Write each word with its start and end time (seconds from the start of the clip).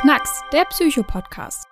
Knacks, 0.00 0.44
der 0.52 0.64
Psycho-Podcast. 0.64 1.66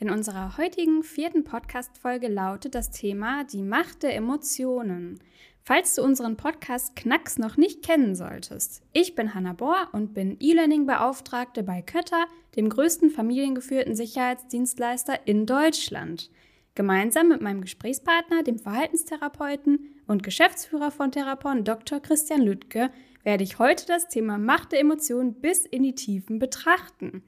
In 0.00 0.10
unserer 0.10 0.58
heutigen 0.58 1.04
vierten 1.04 1.44
Podcast-Folge 1.44 2.26
lautet 2.26 2.74
das 2.74 2.90
Thema 2.90 3.44
die 3.44 3.62
Macht 3.62 4.02
der 4.02 4.16
Emotionen. 4.16 5.22
Falls 5.62 5.94
du 5.94 6.02
unseren 6.02 6.36
Podcast 6.36 6.96
Knacks 6.96 7.38
noch 7.38 7.56
nicht 7.56 7.84
kennen 7.84 8.16
solltest, 8.16 8.82
ich 8.92 9.14
bin 9.14 9.32
Hanna 9.32 9.52
Bohr 9.52 9.86
und 9.92 10.12
bin 10.12 10.36
E-Learning-Beauftragte 10.40 11.62
bei 11.62 11.82
Kötter, 11.82 12.26
dem 12.56 12.68
größten 12.68 13.10
familiengeführten 13.10 13.94
Sicherheitsdienstleister 13.94 15.24
in 15.24 15.46
Deutschland. 15.46 16.32
Gemeinsam 16.74 17.28
mit 17.28 17.40
meinem 17.40 17.60
Gesprächspartner, 17.60 18.42
dem 18.42 18.58
Verhaltenstherapeuten 18.58 19.94
und 20.08 20.24
Geschäftsführer 20.24 20.90
von 20.90 21.12
Therapon 21.12 21.62
Dr. 21.62 22.00
Christian 22.00 22.42
Lüttke, 22.42 22.90
werde 23.22 23.44
ich 23.44 23.58
heute 23.58 23.86
das 23.86 24.08
Thema 24.08 24.38
Macht 24.38 24.72
der 24.72 24.80
Emotionen 24.80 25.34
bis 25.34 25.66
in 25.66 25.82
die 25.82 25.94
Tiefen 25.94 26.38
betrachten. 26.38 27.22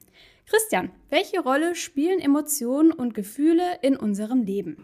Christian, 0.45 0.91
welche 1.09 1.39
Rolle 1.39 1.75
spielen 1.75 2.19
Emotionen 2.19 2.91
und 2.91 3.13
Gefühle 3.13 3.79
in 3.81 3.95
unserem 3.95 4.43
Leben? 4.43 4.77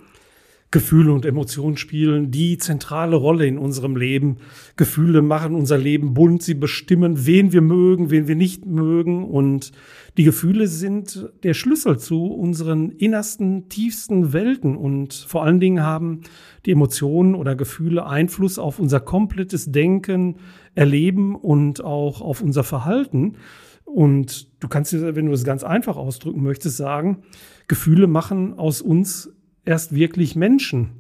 Gefühle 0.72 1.12
und 1.14 1.26
Emotionen 1.26 1.78
spielen 1.78 2.30
die 2.30 2.60
zentrale 2.60 3.16
Rolle 3.16 3.48
in 3.48 3.58
unserem 3.58 3.96
Leben. 3.96 4.38
Gefühle 4.76 5.24
machen 5.24 5.56
unser 5.56 5.80
Leben 5.80 6.14
bunt, 6.14 6.44
sie 6.44 6.54
bestimmen, 6.54 7.26
wen 7.26 7.52
wir 7.52 7.62
mögen, 7.62 8.12
wen 8.12 8.28
wir 8.28 8.36
nicht 8.36 8.68
mögen. 8.68 9.24
Und 9.24 9.72
die 10.18 10.24
Gefühle 10.24 10.68
sind 10.68 11.28
der 11.42 11.56
Schlüssel 11.56 11.98
zu 11.98 12.26
unseren 12.26 12.92
innersten, 12.92 13.68
tiefsten 13.70 14.32
Welten. 14.32 14.78
Und 14.78 15.16
vor 15.16 15.44
allen 15.44 15.60
Dingen 15.60 15.82
haben 15.82 16.22
die 16.68 16.72
Emotionen 16.72 17.34
oder 17.34 17.56
Gefühle 17.56 18.06
Einfluss 18.06 18.60
auf 18.60 18.78
unser 18.78 19.00
komplettes 19.00 19.72
Denken, 19.72 20.36
Erleben 20.76 21.36
und 21.36 21.84
auch 21.84 22.22
auf 22.22 22.42
unser 22.42 22.64
Verhalten. 22.64 23.36
Und 23.86 24.48
du 24.62 24.68
kannst, 24.68 24.94
wenn 24.94 25.26
du 25.26 25.32
es 25.32 25.44
ganz 25.44 25.64
einfach 25.64 25.98
ausdrücken 25.98 26.44
möchtest, 26.44 26.78
sagen, 26.78 27.24
Gefühle 27.68 28.08
machen 28.08 28.58
aus 28.58 28.82
uns 28.82 29.32
erst 29.66 29.96
wirklich 29.96 30.36
Menschen. 30.36 30.92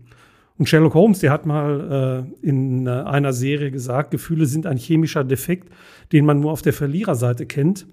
Und 0.57 0.67
Sherlock 0.67 0.93
Holmes, 0.93 1.19
der 1.19 1.31
hat 1.31 1.45
mal 1.45 2.25
äh, 2.43 2.47
in 2.47 2.85
äh, 2.85 2.89
einer 2.89 3.31
Serie 3.31 3.71
gesagt, 3.71 4.11
Gefühle 4.11 4.45
sind 4.45 4.65
ein 4.65 4.77
chemischer 4.77 5.23
Defekt, 5.23 5.69
den 6.11 6.25
man 6.25 6.41
nur 6.41 6.51
auf 6.51 6.61
der 6.61 6.73
Verliererseite 6.73 7.45
kennt. 7.45 7.87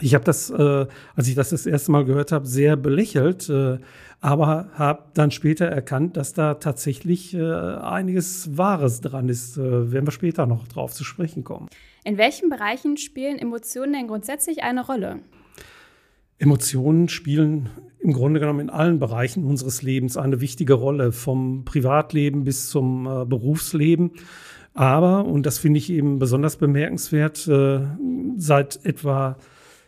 Ich 0.00 0.14
habe 0.14 0.24
das, 0.24 0.50
äh, 0.50 0.86
als 1.14 1.28
ich 1.28 1.34
das 1.34 1.50
das 1.50 1.66
erste 1.66 1.92
Mal 1.92 2.04
gehört 2.04 2.32
habe, 2.32 2.46
sehr 2.46 2.76
belächelt, 2.76 3.48
äh, 3.50 3.78
aber 4.20 4.70
habe 4.74 5.04
dann 5.14 5.30
später 5.30 5.66
erkannt, 5.66 6.16
dass 6.16 6.32
da 6.32 6.54
tatsächlich 6.54 7.34
äh, 7.34 7.42
einiges 7.42 8.56
Wahres 8.56 9.00
dran 9.00 9.28
ist. 9.28 9.58
Äh, 9.58 9.92
werden 9.92 10.06
wir 10.06 10.12
später 10.12 10.46
noch 10.46 10.66
drauf 10.66 10.92
zu 10.92 11.04
sprechen 11.04 11.44
kommen. 11.44 11.68
In 12.04 12.16
welchen 12.16 12.48
Bereichen 12.48 12.96
spielen 12.96 13.38
Emotionen 13.38 13.92
denn 13.92 14.08
grundsätzlich 14.08 14.62
eine 14.62 14.86
Rolle? 14.86 15.20
Emotionen 16.38 17.08
spielen 17.08 17.68
im 18.00 18.12
Grunde 18.12 18.40
genommen 18.40 18.60
in 18.60 18.70
allen 18.70 18.98
Bereichen 18.98 19.44
unseres 19.44 19.82
Lebens 19.82 20.16
eine 20.16 20.40
wichtige 20.40 20.74
Rolle, 20.74 21.12
vom 21.12 21.64
Privatleben 21.64 22.44
bis 22.44 22.68
zum 22.68 23.06
äh, 23.06 23.24
Berufsleben. 23.24 24.12
Aber, 24.74 25.26
und 25.26 25.44
das 25.44 25.58
finde 25.58 25.78
ich 25.78 25.90
eben 25.90 26.18
besonders 26.18 26.56
bemerkenswert, 26.56 27.46
äh, 27.46 27.80
seit 28.36 28.84
etwa 28.84 29.36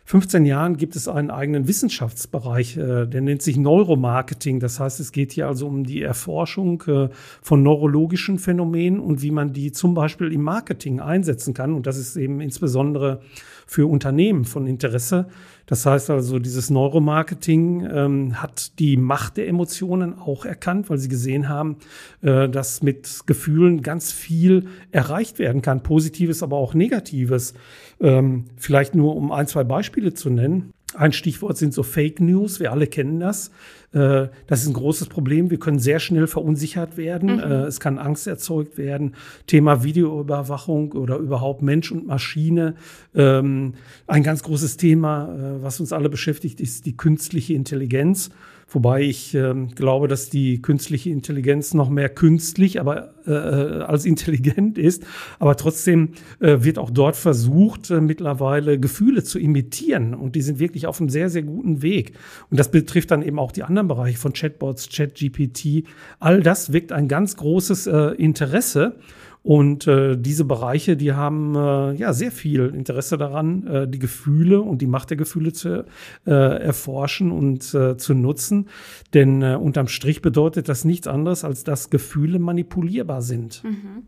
15 0.07 0.45
Jahren 0.45 0.77
gibt 0.77 0.97
es 0.97 1.09
einen 1.09 1.31
eigenen 1.31 1.67
Wissenschaftsbereich, 1.67 2.77
äh, 2.77 3.07
der 3.07 3.23
nennt 3.23 3.41
sich 3.41 3.57
Neuromarketing. 3.57 4.61
Das 4.61 4.79
heißt, 4.79 5.01
es 5.01 5.13
geht 5.13 5.33
hier 5.33 5.49
also 5.49 5.67
um 5.67 5.85
die 5.85 6.03
Erforschung 6.03 6.83
äh, 6.87 7.09
von 7.41 7.63
neurologischen 7.63 8.39
Phänomenen 8.39 9.01
und 9.01 9.23
wie 9.23 9.31
man 9.31 9.55
die 9.55 9.73
zum 9.73 9.95
Beispiel 9.95 10.31
im 10.31 10.43
Marketing 10.43 11.01
einsetzen 11.01 11.55
kann. 11.55 11.73
Und 11.73 11.87
das 11.87 11.97
ist 11.97 12.17
eben 12.17 12.43
insbesondere 12.43 13.21
für 13.67 13.87
Unternehmen 13.89 14.45
von 14.45 14.67
Interesse. 14.67 15.27
Das 15.67 15.87
heißt 15.87 16.11
also, 16.11 16.39
dieses 16.39 16.71
Neuromarketing 16.71 17.89
ähm, 17.91 18.43
hat 18.43 18.79
die 18.79 18.97
Macht 18.97 19.37
der 19.37 19.49
Emotionen 19.49 20.19
auch 20.19 20.45
erkannt, 20.45 20.91
weil 20.91 20.99
sie 20.99 21.09
gesehen 21.09 21.49
haben, 21.49 21.77
äh, 22.23 22.49
dass 22.49 22.83
mit 22.83 23.21
Gefühlen 23.27 23.83
ganz 23.83 24.13
viel 24.13 24.67
erreicht 24.91 25.39
werden 25.39 25.63
kann, 25.63 25.83
positives, 25.83 26.43
aber 26.43 26.57
auch 26.57 26.75
negatives. 26.75 27.55
Ähm, 28.01 28.45
vielleicht 28.57 28.95
nur 28.95 29.17
um 29.17 29.33
ein, 29.33 29.47
zwei 29.47 29.65
Beispiele 29.65 30.13
zu 30.13 30.31
nennen. 30.31 30.73
Ein 30.95 31.13
Stichwort 31.13 31.57
sind 31.57 31.75
so 31.75 31.83
Fake 31.83 32.21
News. 32.21 32.61
Wir 32.61 32.71
alle 32.71 32.87
kennen 32.87 33.19
das. 33.19 33.51
Äh, 33.95 34.29
das 34.47 34.63
ist 34.63 34.69
ein 34.69 34.75
großes 34.75 35.09
Problem. 35.09 35.51
Wir 35.51 35.59
können 35.59 35.79
sehr 35.79 36.01
schnell 36.01 36.27
verunsichert 36.27 36.97
werden. 36.97 37.37
Mhm. 37.37 37.41
Äh, 37.41 37.65
es 37.65 37.81
kann 37.81 37.99
Angst 37.99 38.27
erzeugt 38.27 38.77
werden. 38.77 39.15
Thema 39.47 39.85
Videoüberwachung 39.85 40.93
oder 40.93 41.17
überhaupt 41.17 41.63
Mensch 41.63 41.93
und 41.93 42.07
Maschine. 42.07 42.75
Ähm, 43.15 43.75
ein 44.07 44.23
ganz 44.23 44.43
großes 44.43 44.77
Thema, 44.77 45.29
äh, 45.29 45.63
was 45.63 45.81
uns 45.81 45.93
alle 45.93 46.09
beschäftigt, 46.09 46.61
ist 46.61 46.87
die 46.87 46.97
künstliche 46.97 47.55
Intelligenz. 47.55 48.31
Wobei 48.75 49.03
ich 49.03 49.35
äh, 49.35 49.55
glaube, 49.75 50.09
dass 50.09 50.31
die 50.31 50.61
künstliche 50.61 51.11
Intelligenz 51.11 51.75
noch 51.75 51.89
mehr 51.89 52.09
künstlich, 52.09 52.81
aber 52.81 53.15
äh, 53.27 53.33
äh, 53.33 53.83
als 53.83 54.05
intelligent 54.05 54.77
ist. 54.79 55.05
Aber 55.39 55.57
trotzdem 55.57 56.11
äh, 56.41 56.59
wird 56.61 56.79
auch 56.79 56.91
dort 56.91 57.17
versucht, 57.17 57.91
äh, 57.91 58.01
mittlerweile 58.01 58.79
Gefühle 58.79 59.23
zu 59.23 59.39
imitieren. 59.39 60.13
Und 60.13 60.35
die 60.35 60.43
sind 60.43 60.59
wirklich 60.59 60.87
auf 60.89 61.01
einem 61.01 61.09
sehr, 61.09 61.31
sehr 61.31 61.45
guten 61.45 61.83
Weg. 61.83 62.15
Und 62.51 62.59
das 62.59 62.71
betrifft 62.71 63.13
dann 63.13 63.23
eben 63.23 63.39
auch 63.39 63.53
die 63.53 63.63
anderen 63.63 63.87
Bereiche 63.87 64.19
von 64.19 64.33
Chatbots, 64.33 64.89
ChatGPT. 64.91 65.85
All 66.19 66.43
das 66.43 66.73
weckt 66.73 66.91
ein 66.91 67.07
ganz 67.07 67.37
großes 67.37 67.87
äh, 67.87 68.09
Interesse. 68.17 68.97
Und 69.45 69.87
äh, 69.87 70.17
diese 70.17 70.47
Bereiche, 70.47 70.97
die 70.97 71.13
haben 71.13 71.55
äh, 71.55 71.93
ja 71.93 72.15
sehr 72.15 72.33
viel 72.33 72.73
Interesse 72.75 73.19
daran, 73.19 73.67
äh, 73.67 73.87
die 73.87 73.99
Gefühle 73.99 74.63
und 74.63 74.81
die 74.81 74.87
Macht 74.87 75.11
der 75.11 75.19
Gefühle 75.19 75.53
zu 75.53 75.85
äh, 76.27 76.31
erforschen 76.31 77.31
und 77.31 77.75
äh, 77.75 77.99
zu 77.99 78.15
nutzen. 78.15 78.71
Denn 79.13 79.43
äh, 79.43 79.57
unterm 79.61 79.89
Strich 79.89 80.23
bedeutet 80.23 80.71
das 80.71 80.87
nichts 80.87 81.07
anderes, 81.07 81.45
als 81.45 81.63
dass 81.63 81.91
Gefühle 81.91 82.39
manipulierbar 82.39 83.21
sind. 83.21 83.63
Mhm. 83.65 84.05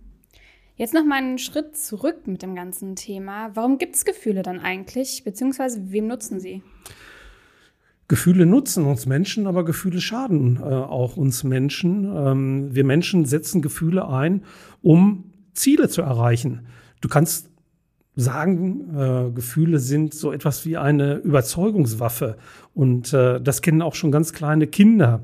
Jetzt 0.76 0.94
noch 0.94 1.04
mal 1.04 1.16
einen 1.16 1.36
Schritt 1.36 1.76
zurück 1.76 2.26
mit 2.26 2.40
dem 2.40 2.54
ganzen 2.54 2.96
Thema. 2.96 3.50
Warum 3.54 3.76
gibt 3.76 3.94
es 3.94 4.06
Gefühle 4.06 4.42
dann 4.42 4.58
eigentlich, 4.58 5.22
beziehungsweise 5.22 5.92
wem 5.92 6.06
nutzen 6.06 6.40
sie? 6.40 6.62
Gefühle 8.08 8.46
nutzen 8.46 8.84
uns 8.84 9.04
Menschen, 9.04 9.46
aber 9.46 9.64
Gefühle 9.64 10.00
schaden 10.00 10.58
äh, 10.58 10.62
auch 10.62 11.16
uns 11.16 11.44
Menschen. 11.44 12.04
Ähm, 12.04 12.74
wir 12.74 12.84
Menschen 12.84 13.24
setzen 13.24 13.62
Gefühle 13.62 14.08
ein, 14.08 14.44
um 14.80 15.25
Ziele 15.56 15.88
zu 15.88 16.02
erreichen. 16.02 16.66
Du 17.00 17.08
kannst 17.08 17.50
sagen, 18.16 18.96
äh, 18.96 19.30
Gefühle 19.30 19.78
sind 19.78 20.14
so 20.14 20.32
etwas 20.32 20.64
wie 20.64 20.76
eine 20.78 21.16
Überzeugungswaffe. 21.16 22.36
Und 22.74 23.12
äh, 23.12 23.40
das 23.40 23.60
kennen 23.60 23.82
auch 23.82 23.94
schon 23.94 24.10
ganz 24.10 24.32
kleine 24.32 24.66
Kinder. 24.66 25.22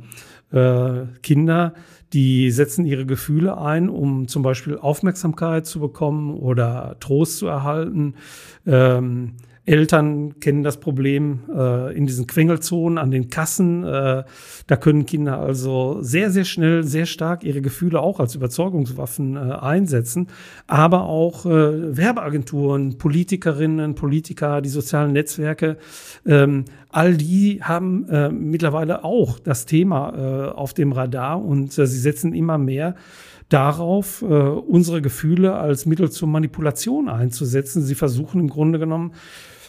Äh, 0.53 1.06
Kinder, 1.22 1.72
die 2.12 2.50
setzen 2.50 2.84
ihre 2.84 3.06
Gefühle 3.06 3.56
ein, 3.56 3.88
um 3.88 4.28
zum 4.28 4.42
Beispiel 4.42 4.76
Aufmerksamkeit 4.76 5.65
zu 5.65 5.81
bekommen 5.81 6.37
oder 6.37 6.97
Trost 7.00 7.38
zu 7.38 7.47
erhalten. 7.47 8.15
Ähm, 8.66 9.37
Eltern 9.65 10.41
kennen 10.41 10.65
das 10.65 10.81
Problem 10.81 11.41
äh, 11.55 11.97
in 11.97 12.06
diesen 12.06 12.27
Quengelzonen 12.27 12.99
an 12.99 13.12
den 13.12 13.31
Kassen. 13.31 13.84
Äh, 13.84 14.25
da 14.67 14.77
können 14.77 15.06
Kinder 15.06 15.39
also 15.39 15.99
sehr, 16.03 16.31
sehr 16.33 16.45
schnell, 16.45 16.83
sehr 16.83 17.06
stark 17.06 17.45
ihre 17.45 17.62
Gefühle 17.62 18.01
auch 18.01 18.19
als 18.19 18.34
Überzeugungswaffen 18.34 19.37
äh, 19.37 19.39
einsetzen. 19.39 20.27
Aber 20.67 21.05
auch 21.05 21.47
äh, 21.47 21.97
Werbeagenturen, 21.97 22.99
Politikerinnen, 22.99 23.95
Politiker, 23.95 24.62
die 24.62 24.69
sozialen 24.69 25.12
Netzwerke, 25.12 25.77
ähm, 26.27 26.65
all 26.89 27.17
die 27.17 27.62
haben 27.62 28.09
äh, 28.09 28.31
mittlerweile 28.31 29.05
auch 29.05 29.39
das 29.39 29.65
Thema 29.65 30.12
äh, 30.12 30.51
auf 30.51 30.75
dem 30.75 30.91
Radar 30.91 31.43
und 31.43 31.72
sie 31.72 31.87
setzen 31.87 32.34
immer 32.34 32.59
mehr 32.59 32.97
darauf, 33.49 34.22
äh, 34.22 34.25
unsere 34.25 35.03
Gefühle 35.03 35.55
als 35.55 35.87
Mittel 35.87 36.11
zur 36.11 36.28
Manipulation 36.28 37.09
einzusetzen. 37.09 37.83
Sie 37.83 37.95
versuchen 37.95 38.41
im 38.41 38.48
Grunde 38.48 38.78
genommen 38.78 39.13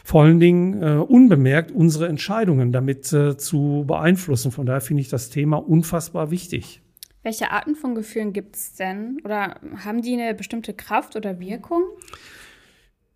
vor 0.04 0.24
allen 0.24 0.40
Dingen 0.40 0.82
äh, 0.84 0.98
unbemerkt 0.98 1.72
unsere 1.72 2.08
Entscheidungen 2.08 2.72
damit 2.72 3.12
äh, 3.14 3.38
zu 3.38 3.86
beeinflussen. 3.88 4.52
Von 4.52 4.66
daher 4.66 4.82
finde 4.82 5.02
ich 5.02 5.10
das 5.10 5.30
Thema 5.30 5.58
unfassbar 5.58 6.30
wichtig. 6.30 6.82
Welche 7.24 7.52
Arten 7.52 7.76
von 7.76 7.96
Gefühlen 7.96 8.34
gibt 8.34 8.58
es 8.58 8.74
denn? 8.74 9.20
Oder 9.24 9.62
haben 9.78 10.02
die 10.02 10.14
eine 10.14 10.34
bestimmte 10.36 10.74
Kraft 10.74 11.16
oder 11.16 11.40
Wirkung? 11.40 11.84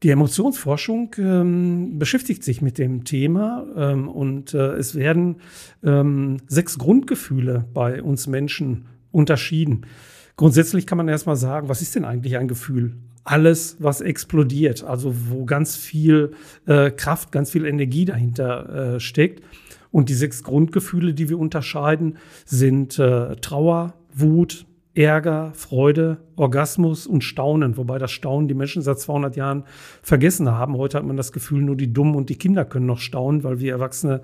Die 0.04 0.12
Emotionsforschung 0.12 1.14
ähm, 1.18 2.00
beschäftigt 2.00 2.44
sich 2.44 2.62
mit 2.62 2.78
dem 2.78 3.04
Thema 3.04 3.66
ähm, 3.76 4.08
und 4.08 4.54
äh, 4.54 4.76
es 4.76 4.96
werden 4.96 5.42
ähm, 5.84 6.38
sechs 6.48 6.78
Grundgefühle 6.78 7.66
bei 7.74 8.02
uns 8.02 8.28
Menschen 8.28 8.86
unterschieden. 9.12 9.88
Grundsätzlich 10.36 10.86
kann 10.86 11.00
man 11.00 11.08
erstmal 11.08 11.36
sagen, 11.36 11.68
was 11.68 11.82
ist 11.82 11.96
denn 11.96 12.06
eigentlich 12.06 12.38
ein 12.38 12.48
Gefühl? 12.48 12.96
Alles, 13.30 13.76
was 13.80 14.00
explodiert, 14.00 14.86
also 14.86 15.14
wo 15.30 15.44
ganz 15.44 15.76
viel 15.76 16.32
äh, 16.66 16.92
Kraft, 16.92 17.34
ganz 17.34 17.52
viel 17.52 17.66
Energie 17.66 18.06
dahinter 18.06 18.96
äh, 18.96 19.00
steckt. 19.02 19.44
Und 19.92 20.08
die 20.08 20.14
sechs 20.14 20.44
Grundgefühle, 20.44 21.14
die 21.14 21.28
wir 21.28 21.38
unterscheiden, 21.38 22.18
sind 22.46 22.98
äh, 23.00 23.36
Trauer, 23.36 23.96
Wut, 24.14 24.66
Ärger, 24.96 25.52
Freude, 25.54 26.18
Orgasmus 26.38 27.06
und 27.06 27.24
Staunen, 27.24 27.76
wobei 27.76 28.00
das 28.00 28.12
Staunen 28.12 28.48
die 28.48 28.54
Menschen 28.54 28.82
seit 28.82 29.00
200 29.00 29.36
Jahren 29.36 29.64
vergessen 30.02 30.50
haben. 30.50 30.78
Heute 30.78 30.98
hat 30.98 31.06
man 31.06 31.18
das 31.18 31.32
Gefühl, 31.34 31.62
nur 31.62 31.76
die 31.76 31.92
Dummen 31.92 32.16
und 32.16 32.30
die 32.30 32.38
Kinder 32.38 32.64
können 32.66 32.86
noch 32.86 33.00
staunen, 33.00 33.44
weil 33.44 33.60
wir 33.60 33.74
Erwachsene 33.74 34.22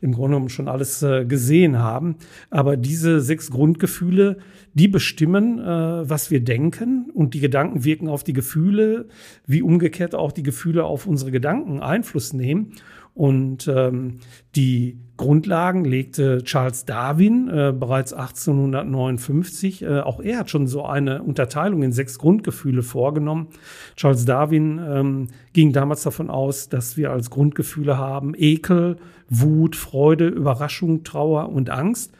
im 0.00 0.12
Grunde 0.12 0.30
genommen 0.30 0.48
schon 0.48 0.68
alles 0.68 1.02
äh, 1.02 1.24
gesehen 1.24 1.78
haben. 1.78 2.16
Aber 2.50 2.76
diese 2.76 3.20
sechs 3.20 3.50
Grundgefühle, 3.50 4.38
die 4.74 4.88
bestimmen, 4.88 5.58
äh, 5.58 6.08
was 6.08 6.30
wir 6.30 6.40
denken 6.40 7.10
und 7.12 7.34
die 7.34 7.40
Gedanken 7.40 7.84
wirken 7.84 8.08
auf 8.08 8.24
die 8.24 8.32
Gefühle, 8.32 9.08
wie 9.46 9.62
umgekehrt 9.62 10.14
auch 10.14 10.32
die 10.32 10.42
Gefühle 10.42 10.84
auf 10.84 11.06
unsere 11.06 11.30
Gedanken 11.30 11.80
Einfluss 11.80 12.32
nehmen. 12.32 12.72
Und 13.14 13.68
ähm, 13.68 14.18
die 14.54 14.98
Grundlagen 15.20 15.84
legte 15.84 16.42
Charles 16.44 16.86
Darwin 16.86 17.48
äh, 17.48 17.74
bereits 17.78 18.14
1859. 18.14 19.82
Äh, 19.82 20.00
auch 20.00 20.20
er 20.20 20.38
hat 20.38 20.50
schon 20.50 20.66
so 20.66 20.86
eine 20.86 21.22
Unterteilung 21.22 21.82
in 21.82 21.92
sechs 21.92 22.18
Grundgefühle 22.18 22.82
vorgenommen. 22.82 23.48
Charles 23.96 24.24
Darwin 24.24 24.80
ähm, 24.82 25.26
ging 25.52 25.74
damals 25.74 26.04
davon 26.04 26.30
aus, 26.30 26.70
dass 26.70 26.96
wir 26.96 27.10
als 27.10 27.28
Grundgefühle 27.28 27.98
haben 27.98 28.32
Ekel, 28.34 28.96
Wut, 29.28 29.76
Freude, 29.76 30.26
Überraschung, 30.26 31.04
Trauer 31.04 31.50
und 31.50 31.68
Angst. 31.68 32.14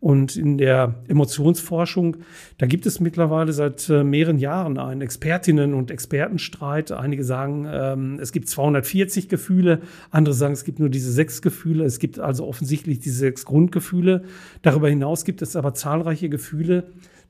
Und 0.00 0.36
in 0.36 0.58
der 0.58 0.94
Emotionsforschung, 1.08 2.18
da 2.56 2.66
gibt 2.66 2.86
es 2.86 3.00
mittlerweile 3.00 3.52
seit 3.52 3.88
äh, 3.88 4.04
mehreren 4.04 4.38
Jahren 4.38 4.78
einen 4.78 5.00
Expertinnen- 5.00 5.74
und 5.74 5.90
Expertenstreit. 5.90 6.92
Einige 6.92 7.24
sagen, 7.24 7.66
ähm, 7.68 8.18
es 8.20 8.30
gibt 8.30 8.48
240 8.48 9.28
Gefühle, 9.28 9.80
andere 10.10 10.34
sagen, 10.34 10.52
es 10.52 10.64
gibt 10.64 10.78
nur 10.78 10.88
diese 10.88 11.10
sechs 11.10 11.42
Gefühle. 11.42 11.84
Es 11.84 11.98
gibt 11.98 12.20
also 12.20 12.46
offensichtlich 12.46 13.00
diese 13.00 13.16
sechs 13.16 13.44
Grundgefühle. 13.44 14.22
Darüber 14.62 14.88
hinaus 14.88 15.24
gibt 15.24 15.42
es 15.42 15.56
aber 15.56 15.74
zahlreiche 15.74 16.28
Gefühle, 16.28 16.84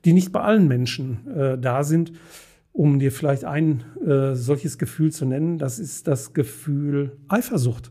die 0.05 0.13
nicht 0.13 0.31
bei 0.31 0.41
allen 0.41 0.67
Menschen 0.67 1.27
äh, 1.35 1.57
da 1.57 1.83
sind. 1.83 2.13
Um 2.71 2.99
dir 2.99 3.11
vielleicht 3.11 3.45
ein 3.45 3.83
äh, 4.05 4.35
solches 4.35 4.77
Gefühl 4.77 5.11
zu 5.11 5.25
nennen, 5.25 5.57
das 5.57 5.79
ist 5.79 6.07
das 6.07 6.33
Gefühl 6.33 7.17
Eifersucht. 7.27 7.89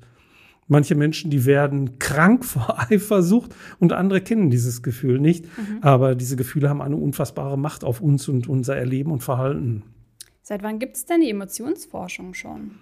Manche 0.69 0.95
Menschen, 0.95 1.31
die 1.31 1.47
werden 1.47 1.99
krank 1.99 2.45
vor 2.45 2.79
Eifersucht 2.91 3.55
und 3.79 3.93
andere 3.93 4.21
kennen 4.21 4.51
dieses 4.51 4.83
Gefühl 4.83 5.19
nicht. 5.19 5.47
Mhm. 5.47 5.79
Aber 5.81 6.15
diese 6.15 6.37
Gefühle 6.37 6.69
haben 6.69 6.83
eine 6.83 6.97
unfassbare 6.97 7.59
Macht 7.59 7.85
auf 7.85 8.01
uns 8.01 8.29
und 8.29 8.49
unser 8.49 8.77
Erleben 8.77 9.11
und 9.11 9.23
Verhalten. 9.23 9.83
Seit 10.43 10.63
wann 10.63 10.79
gibt 10.79 10.97
es 10.97 11.07
denn 11.07 11.23
die 11.23 11.31
Emotionsforschung 11.31 12.35
schon? 12.35 12.73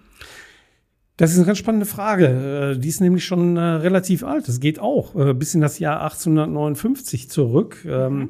Das 1.17 1.31
ist 1.31 1.37
eine 1.37 1.47
ganz 1.47 1.57
spannende 1.57 1.87
Frage. 1.87 2.75
Äh, 2.75 2.79
die 2.79 2.89
ist 2.89 3.01
nämlich 3.01 3.25
schon 3.25 3.57
äh, 3.57 3.59
relativ 3.59 4.23
alt. 4.23 4.47
Das 4.47 4.59
geht 4.59 4.79
auch 4.79 5.15
äh, 5.15 5.33
bis 5.33 5.55
in 5.55 5.61
das 5.61 5.79
Jahr 5.79 6.01
1859 6.03 7.29
zurück. 7.29 7.83
Ähm, 7.85 7.91
mhm. 7.91 8.21
Ähm, 8.21 8.29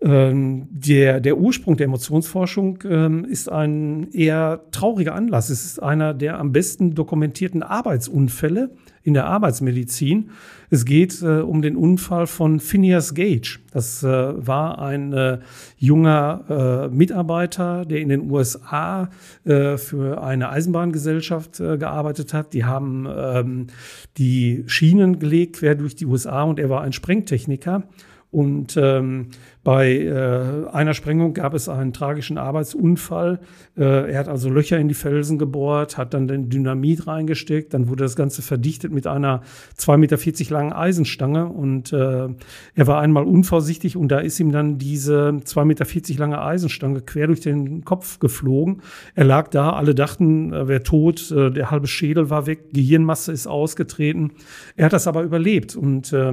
der, 0.00 1.20
der 1.20 1.38
Ursprung 1.38 1.76
der 1.76 1.86
Emotionsforschung 1.86 2.78
ähm, 2.88 3.24
ist 3.24 3.50
ein 3.50 4.08
eher 4.12 4.60
trauriger 4.70 5.14
Anlass. 5.14 5.50
Es 5.50 5.64
ist 5.64 5.82
einer 5.82 6.14
der 6.14 6.38
am 6.38 6.52
besten 6.52 6.94
dokumentierten 6.94 7.64
Arbeitsunfälle 7.64 8.70
in 9.02 9.14
der 9.14 9.24
Arbeitsmedizin. 9.24 10.30
Es 10.70 10.84
geht 10.84 11.22
äh, 11.22 11.40
um 11.40 11.62
den 11.62 11.76
Unfall 11.76 12.26
von 12.26 12.60
Phineas 12.60 13.14
Gage. 13.14 13.58
Das 13.72 14.02
äh, 14.02 14.06
war 14.06 14.80
ein 14.80 15.12
äh, 15.14 15.38
junger 15.78 16.88
äh, 16.90 16.94
Mitarbeiter, 16.94 17.86
der 17.86 18.00
in 18.00 18.10
den 18.10 18.30
USA 18.30 19.08
äh, 19.44 19.78
für 19.78 20.22
eine 20.22 20.50
Eisenbahngesellschaft 20.50 21.58
äh, 21.58 21.78
gearbeitet 21.78 22.34
hat. 22.34 22.52
Die 22.52 22.64
haben 22.64 23.08
ähm, 23.10 23.66
die 24.18 24.64
Schienen 24.66 25.18
gelegt 25.18 25.56
quer 25.56 25.74
durch 25.74 25.96
die 25.96 26.06
USA 26.06 26.42
und 26.42 26.58
er 26.58 26.68
war 26.68 26.82
ein 26.82 26.92
Sprengtechniker. 26.92 27.84
Und 28.30 28.76
ähm, 28.76 29.28
bei 29.68 29.98
äh, 29.98 30.66
einer 30.72 30.94
Sprengung 30.94 31.34
gab 31.34 31.52
es 31.52 31.68
einen 31.68 31.92
tragischen 31.92 32.38
Arbeitsunfall. 32.38 33.38
Äh, 33.76 34.12
er 34.12 34.20
hat 34.20 34.26
also 34.26 34.48
Löcher 34.48 34.78
in 34.78 34.88
die 34.88 34.94
Felsen 34.94 35.36
gebohrt, 35.36 35.98
hat 35.98 36.14
dann 36.14 36.26
den 36.26 36.48
Dynamit 36.48 37.06
reingesteckt, 37.06 37.74
dann 37.74 37.86
wurde 37.90 38.04
das 38.04 38.16
Ganze 38.16 38.40
verdichtet 38.40 38.92
mit 38.92 39.06
einer 39.06 39.42
2,40 39.78 39.96
Meter 39.98 40.54
langen 40.54 40.72
Eisenstange 40.72 41.48
und 41.48 41.92
äh, 41.92 42.28
er 42.76 42.86
war 42.86 43.02
einmal 43.02 43.24
unvorsichtig 43.24 43.98
und 43.98 44.08
da 44.08 44.20
ist 44.20 44.40
ihm 44.40 44.52
dann 44.52 44.78
diese 44.78 45.36
2,40 45.44 45.64
Meter 45.66 46.18
lange 46.18 46.40
Eisenstange 46.40 47.02
quer 47.02 47.26
durch 47.26 47.40
den 47.40 47.84
Kopf 47.84 48.20
geflogen. 48.20 48.80
Er 49.16 49.24
lag 49.24 49.48
da, 49.48 49.74
alle 49.74 49.94
dachten, 49.94 50.50
er 50.50 50.68
wäre 50.68 50.82
tot, 50.82 51.30
äh, 51.30 51.50
der 51.50 51.70
halbe 51.70 51.88
Schädel 51.88 52.30
war 52.30 52.46
weg, 52.46 52.72
Gehirnmasse 52.72 53.32
ist 53.32 53.46
ausgetreten. 53.46 54.32
Er 54.76 54.86
hat 54.86 54.94
das 54.94 55.06
aber 55.06 55.24
überlebt 55.24 55.76
und 55.76 56.10
äh, 56.14 56.32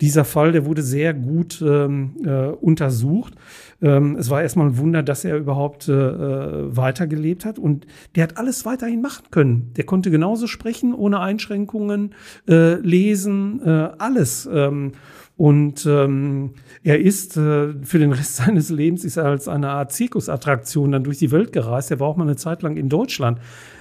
dieser 0.00 0.24
Fall, 0.24 0.50
der 0.50 0.66
wurde 0.66 0.82
sehr 0.82 1.14
gut 1.14 1.62
ähm, 1.64 2.16
äh, 2.26 2.48
untersucht. 2.64 3.34
Ähm, 3.82 4.16
es 4.16 4.30
war 4.30 4.42
erstmal 4.42 4.68
ein 4.68 4.78
Wunder, 4.78 5.02
dass 5.02 5.24
er 5.24 5.36
überhaupt 5.36 5.88
äh, 5.88 5.92
äh, 5.92 6.76
weitergelebt 6.76 7.44
hat. 7.44 7.58
Und 7.58 7.86
der 8.16 8.24
hat 8.24 8.38
alles 8.38 8.64
weiterhin 8.64 9.02
machen 9.02 9.26
können. 9.30 9.72
Der 9.76 9.84
konnte 9.84 10.10
genauso 10.10 10.46
sprechen, 10.46 10.94
ohne 10.94 11.20
Einschränkungen, 11.20 12.14
äh, 12.48 12.74
lesen, 12.76 13.60
äh, 13.64 13.90
alles. 13.98 14.48
Ähm, 14.52 14.92
und 15.36 15.84
ähm, 15.86 16.50
er 16.84 17.00
ist 17.00 17.36
äh, 17.36 17.74
für 17.82 17.98
den 17.98 18.12
Rest 18.12 18.36
seines 18.44 18.70
Lebens 18.70 19.04
ist 19.04 19.16
er 19.16 19.26
als 19.26 19.48
eine 19.48 19.68
Art 19.68 19.92
Zirkusattraktion 19.92 20.92
dann 20.92 21.04
durch 21.04 21.18
die 21.18 21.32
Welt 21.32 21.52
gereist. 21.52 21.90
Er 21.90 22.00
war 22.00 22.08
auch 22.08 22.16
mal 22.16 22.24
eine 22.24 22.36
Zeit 22.36 22.62
lang 22.62 22.76
in 22.76 22.88
Deutschland. 22.88 23.38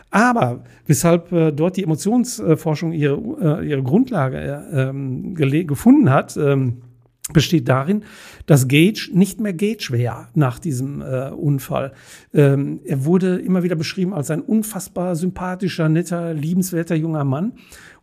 Aber 0.09 0.63
weshalb 0.86 1.31
äh, 1.31 1.51
dort 1.51 1.77
die 1.77 1.83
Emotionsforschung 1.83 2.91
ihre, 2.91 3.62
äh, 3.62 3.68
ihre 3.68 3.81
Grundlage 3.81 4.38
äh, 4.38 4.89
ähm, 4.89 5.33
gefunden 5.33 6.12
hat, 6.12 6.38
ähm, 6.38 6.83
besteht 7.31 7.70
darin, 7.70 8.04
dass 8.48 8.68
Gage 8.68 9.10
nicht 9.14 9.40
mehr 9.40 9.54
Gage 9.54 9.88
wäre 9.92 10.28
nach 10.34 10.60
diesem 10.60 11.02
äh, 11.02 11.30
Unfall. 11.30 11.94
Ähm, 12.34 12.81
er 12.84 13.06
wurde 13.06 13.38
immer 13.38 13.64
wieder 13.64 13.75
beschrieben 13.75 14.14
als 14.14 14.30
ein 14.30 14.42
unfassbar 14.42 15.16
sympathischer, 15.16 15.88
netter, 15.88 16.34
liebenswerter 16.34 16.96
junger 16.96 17.24
Mann. 17.24 17.54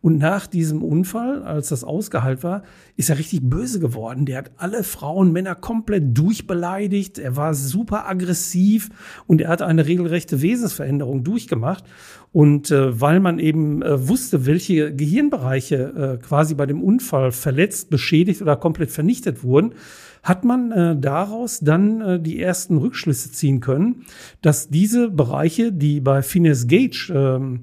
Und 0.02 0.17
nach 0.17 0.47
diesem 0.47 0.82
Unfall, 0.82 1.43
als 1.43 1.69
das 1.69 1.85
ausgeheilt 1.85 2.43
war, 2.43 2.62
ist 2.97 3.11
er 3.11 3.19
richtig 3.19 3.43
böse 3.43 3.81
geworden. 3.81 4.25
Der 4.25 4.38
hat 4.38 4.50
alle 4.56 4.82
Frauen, 4.82 5.31
Männer 5.32 5.55
komplett 5.55 6.17
durchbeleidigt. 6.17 7.19
Er 7.19 7.37
war 7.37 7.52
super 7.52 8.08
aggressiv 8.08 8.88
und 9.26 9.43
er 9.43 9.49
hat 9.49 9.61
eine 9.61 9.87
regelrechte 9.87 10.41
Wesensveränderung 10.41 11.23
durchgemacht. 11.23 11.85
Und 12.32 12.70
äh, 12.70 12.99
weil 12.99 13.20
man 13.20 13.38
eben 13.38 13.82
äh, 13.82 14.08
wusste, 14.08 14.47
welche 14.47 14.94
Gehirnbereiche 14.94 16.19
äh, 16.20 16.23
quasi 16.25 16.55
bei 16.55 16.64
dem 16.64 16.82
Unfall 16.82 17.32
verletzt, 17.32 17.91
beschädigt 17.91 18.41
oder 18.41 18.56
komplett 18.56 18.91
vernichtet 18.91 19.43
wurden, 19.43 19.75
hat 20.23 20.44
man 20.44 20.73
äh, 20.73 20.97
daraus 20.97 21.61
dann 21.61 22.00
äh, 22.00 22.20
die 22.20 22.41
ersten 22.41 22.79
Rückschlüsse 22.79 23.32
ziehen 23.32 23.61
können, 23.61 24.05
dass 24.43 24.69
diese 24.69 25.11
Bereiche, 25.11 25.73
die 25.73 26.00
bei 26.00 26.23
Phineas 26.23 26.66
Gage 26.66 27.12
ähm, 27.14 27.61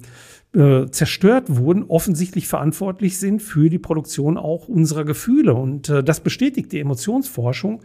äh, 0.54 0.86
zerstört 0.90 1.56
wurden, 1.56 1.84
offensichtlich 1.84 2.48
verantwortlich 2.48 3.18
sind 3.18 3.42
für 3.42 3.68
die 3.68 3.78
Produktion 3.78 4.38
auch 4.38 4.66
unserer 4.66 5.04
Gefühle. 5.04 5.52
Und 5.54 5.90
äh, 5.90 6.02
das 6.02 6.20
bestätigt 6.20 6.72
die 6.72 6.80
Emotionsforschung. 6.80 7.82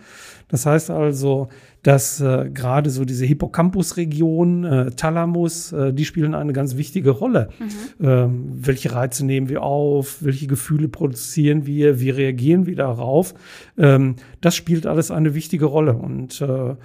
Das 0.47 0.65
heißt 0.65 0.89
also, 0.89 1.49
dass 1.81 2.21
äh, 2.21 2.49
gerade 2.53 2.89
so 2.89 3.03
diese 3.03 3.25
Hippocampus-Region, 3.25 4.63
äh, 4.63 4.91
Thalamus, 4.91 5.73
äh, 5.73 5.93
die 5.93 6.05
spielen 6.05 6.33
eine 6.33 6.53
ganz 6.53 6.77
wichtige 6.77 7.09
Rolle. 7.09 7.49
Mhm. 7.59 8.05
Ähm, 8.05 8.45
welche 8.53 8.93
Reize 8.93 9.25
nehmen 9.25 9.49
wir 9.49 9.61
auf? 9.61 10.17
Welche 10.21 10.47
Gefühle 10.47 10.87
produzieren 10.87 11.65
wir? 11.65 11.99
Wie 11.99 12.11
reagieren 12.11 12.65
wir 12.65 12.77
darauf? 12.77 13.33
Ähm, 13.77 14.15
das 14.39 14.55
spielt 14.55 14.87
alles 14.87 15.11
eine 15.11 15.35
wichtige 15.35 15.65
Rolle. 15.65 15.95
Und 15.95 16.39
äh, 16.39 16.75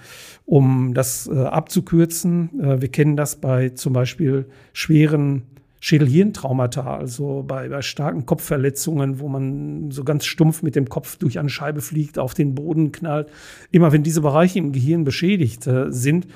um 0.44 0.92
das 0.94 1.28
äh, 1.28 1.38
abzukürzen, 1.38 2.60
äh, 2.60 2.80
wir 2.80 2.88
kennen 2.88 3.16
das 3.16 3.36
bei 3.36 3.68
zum 3.68 3.92
Beispiel 3.92 4.46
schweren 4.72 5.44
Schädelhirntraumata, 5.80 6.96
also 6.96 7.44
bei, 7.46 7.68
bei 7.68 7.82
starken 7.82 8.26
Kopfverletzungen, 8.26 9.20
wo 9.20 9.28
man 9.28 9.90
so 9.90 10.04
ganz 10.04 10.24
stumpf 10.24 10.62
mit 10.62 10.74
dem 10.74 10.88
Kopf 10.88 11.16
durch 11.16 11.38
eine 11.38 11.48
Scheibe 11.48 11.80
fliegt, 11.80 12.18
auf 12.18 12.34
den 12.34 12.54
Boden 12.54 12.92
knallt. 12.92 13.30
Immer 13.70 13.92
wenn 13.92 14.02
diese 14.02 14.20
Bereiche 14.20 14.58
im 14.58 14.72
Gehirn 14.72 15.04
beschädigt 15.04 15.66
äh, 15.66 15.90
sind, 15.90 16.26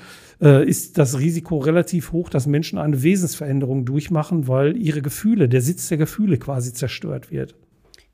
äh, 0.41 0.67
ist 0.67 0.97
das 0.97 1.19
Risiko 1.19 1.57
relativ 1.57 2.11
hoch, 2.11 2.29
dass 2.29 2.47
Menschen 2.47 2.77
eine 2.79 3.03
Wesensveränderung 3.03 3.85
durchmachen, 3.85 4.47
weil 4.47 4.77
ihre 4.77 5.01
Gefühle, 5.01 5.49
der 5.49 5.61
Sitz 5.61 5.89
der 5.89 5.97
Gefühle 5.97 6.37
quasi 6.37 6.73
zerstört 6.73 7.31
wird. 7.31 7.55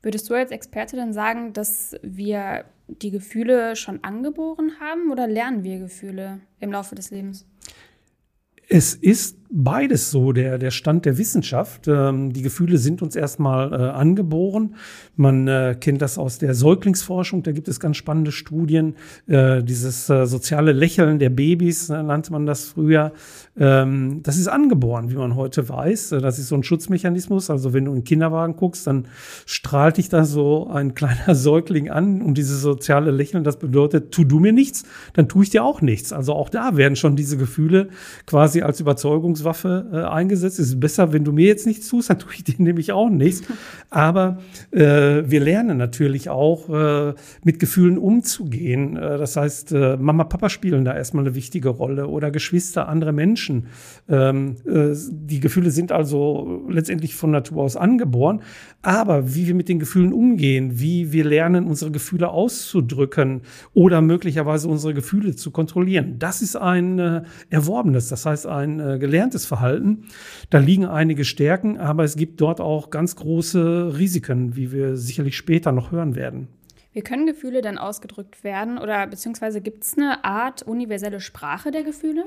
Würdest 0.02 0.30
du 0.30 0.34
als 0.34 0.50
Experte 0.50 0.96
dann 0.96 1.12
sagen, 1.12 1.52
dass 1.52 1.94
wir 2.02 2.64
die 2.88 3.10
Gefühle 3.10 3.76
schon 3.76 4.02
angeboren 4.02 4.72
haben 4.80 5.12
oder 5.12 5.26
lernen 5.26 5.62
wir 5.62 5.78
Gefühle 5.78 6.40
im 6.58 6.72
Laufe 6.72 6.94
des 6.94 7.10
Lebens? 7.10 7.46
Es 8.72 8.94
ist 8.94 9.36
beides 9.50 10.12
so 10.12 10.30
der, 10.30 10.56
der 10.56 10.70
Stand 10.70 11.04
der 11.04 11.18
Wissenschaft. 11.18 11.88
Ähm, 11.88 12.32
die 12.32 12.42
Gefühle 12.42 12.78
sind 12.78 13.02
uns 13.02 13.16
erstmal 13.16 13.72
äh, 13.72 13.76
angeboren. 13.76 14.76
Man 15.16 15.48
äh, 15.48 15.76
kennt 15.78 16.00
das 16.02 16.18
aus 16.18 16.38
der 16.38 16.54
Säuglingsforschung, 16.54 17.42
da 17.42 17.50
gibt 17.50 17.66
es 17.66 17.80
ganz 17.80 17.96
spannende 17.96 18.30
Studien. 18.30 18.94
Äh, 19.26 19.64
dieses 19.64 20.08
äh, 20.08 20.24
soziale 20.24 20.70
Lächeln 20.70 21.18
der 21.18 21.30
Babys, 21.30 21.90
äh, 21.90 22.00
nannte 22.00 22.30
man 22.30 22.46
das 22.46 22.66
früher. 22.66 23.12
Ähm, 23.60 24.22
das 24.22 24.38
ist 24.38 24.48
angeboren, 24.48 25.10
wie 25.10 25.16
man 25.16 25.36
heute 25.36 25.68
weiß. 25.68 26.12
Äh, 26.12 26.20
das 26.20 26.38
ist 26.38 26.48
so 26.48 26.54
ein 26.56 26.62
Schutzmechanismus. 26.62 27.50
Also 27.50 27.72
wenn 27.72 27.84
du 27.84 27.92
in 27.92 27.98
den 27.98 28.04
Kinderwagen 28.04 28.56
guckst, 28.56 28.86
dann 28.86 29.06
strahlt 29.44 29.98
dich 29.98 30.08
da 30.08 30.24
so 30.24 30.68
ein 30.68 30.94
kleiner 30.96 31.34
Säugling 31.34 31.90
an 31.90 32.22
und 32.22 32.38
dieses 32.38 32.62
soziale 32.62 33.10
Lächeln, 33.10 33.44
das 33.44 33.58
bedeutet, 33.58 34.12
tu 34.12 34.24
du 34.24 34.40
mir 34.40 34.52
nichts, 34.52 34.84
dann 35.12 35.28
tue 35.28 35.44
ich 35.44 35.50
dir 35.50 35.62
auch 35.62 35.82
nichts. 35.82 36.12
Also 36.12 36.32
auch 36.32 36.48
da 36.48 36.76
werden 36.76 36.96
schon 36.96 37.16
diese 37.16 37.36
Gefühle 37.36 37.90
quasi 38.26 38.62
als 38.62 38.80
Überzeugungswaffe 38.80 39.90
äh, 39.92 39.96
eingesetzt. 40.04 40.58
Es 40.58 40.68
ist 40.68 40.80
besser, 40.80 41.12
wenn 41.12 41.24
du 41.24 41.32
mir 41.32 41.46
jetzt 41.46 41.66
nichts 41.66 41.88
tust, 41.88 42.10
dann 42.10 42.18
tue 42.18 42.32
ich 42.32 42.44
dir 42.44 42.54
nämlich 42.58 42.92
auch 42.92 43.10
nichts. 43.10 43.42
Aber 43.90 44.38
äh, 44.70 44.80
wir 44.80 45.40
lernen 45.40 45.76
natürlich 45.76 46.30
auch, 46.30 46.68
äh, 46.70 47.14
mit 47.44 47.58
Gefühlen 47.58 47.98
umzugehen. 47.98 48.96
Äh, 48.96 49.18
das 49.18 49.36
heißt, 49.36 49.72
äh, 49.72 49.96
Mama, 49.96 50.24
Papa 50.24 50.48
spielen 50.48 50.84
da 50.84 50.94
erstmal 50.94 51.24
eine 51.26 51.34
wichtige 51.34 51.68
Rolle 51.68 52.06
oder 52.06 52.30
Geschwister, 52.30 52.88
andere 52.88 53.12
Menschen. 53.12 53.49
Ähm, 54.08 54.56
äh, 54.66 54.94
die 55.10 55.40
Gefühle 55.40 55.70
sind 55.70 55.92
also 55.92 56.64
letztendlich 56.68 57.14
von 57.14 57.30
Natur 57.30 57.62
aus 57.62 57.76
angeboren. 57.76 58.42
Aber 58.82 59.34
wie 59.34 59.46
wir 59.46 59.54
mit 59.54 59.68
den 59.68 59.78
Gefühlen 59.78 60.12
umgehen, 60.12 60.80
wie 60.80 61.12
wir 61.12 61.24
lernen, 61.24 61.66
unsere 61.66 61.90
Gefühle 61.90 62.28
auszudrücken 62.30 63.42
oder 63.74 64.00
möglicherweise 64.00 64.68
unsere 64.68 64.94
Gefühle 64.94 65.36
zu 65.36 65.50
kontrollieren, 65.50 66.18
das 66.18 66.42
ist 66.42 66.56
ein 66.56 66.98
äh, 66.98 67.22
erworbenes, 67.50 68.08
das 68.08 68.26
heißt 68.26 68.46
ein 68.46 68.80
äh, 68.80 68.98
gelerntes 68.98 69.46
Verhalten. 69.46 70.04
Da 70.50 70.58
liegen 70.58 70.86
einige 70.86 71.24
Stärken, 71.24 71.78
aber 71.78 72.04
es 72.04 72.16
gibt 72.16 72.40
dort 72.40 72.60
auch 72.60 72.90
ganz 72.90 73.16
große 73.16 73.98
Risiken, 73.98 74.56
wie 74.56 74.72
wir 74.72 74.96
sicherlich 74.96 75.36
später 75.36 75.72
noch 75.72 75.92
hören 75.92 76.14
werden. 76.14 76.48
Wie 76.92 77.02
können 77.02 77.26
Gefühle 77.26 77.62
dann 77.62 77.78
ausgedrückt 77.78 78.42
werden 78.42 78.76
oder 78.78 79.06
beziehungsweise 79.06 79.60
gibt 79.60 79.84
es 79.84 79.96
eine 79.96 80.24
Art 80.24 80.62
universelle 80.62 81.20
Sprache 81.20 81.70
der 81.70 81.84
Gefühle? 81.84 82.24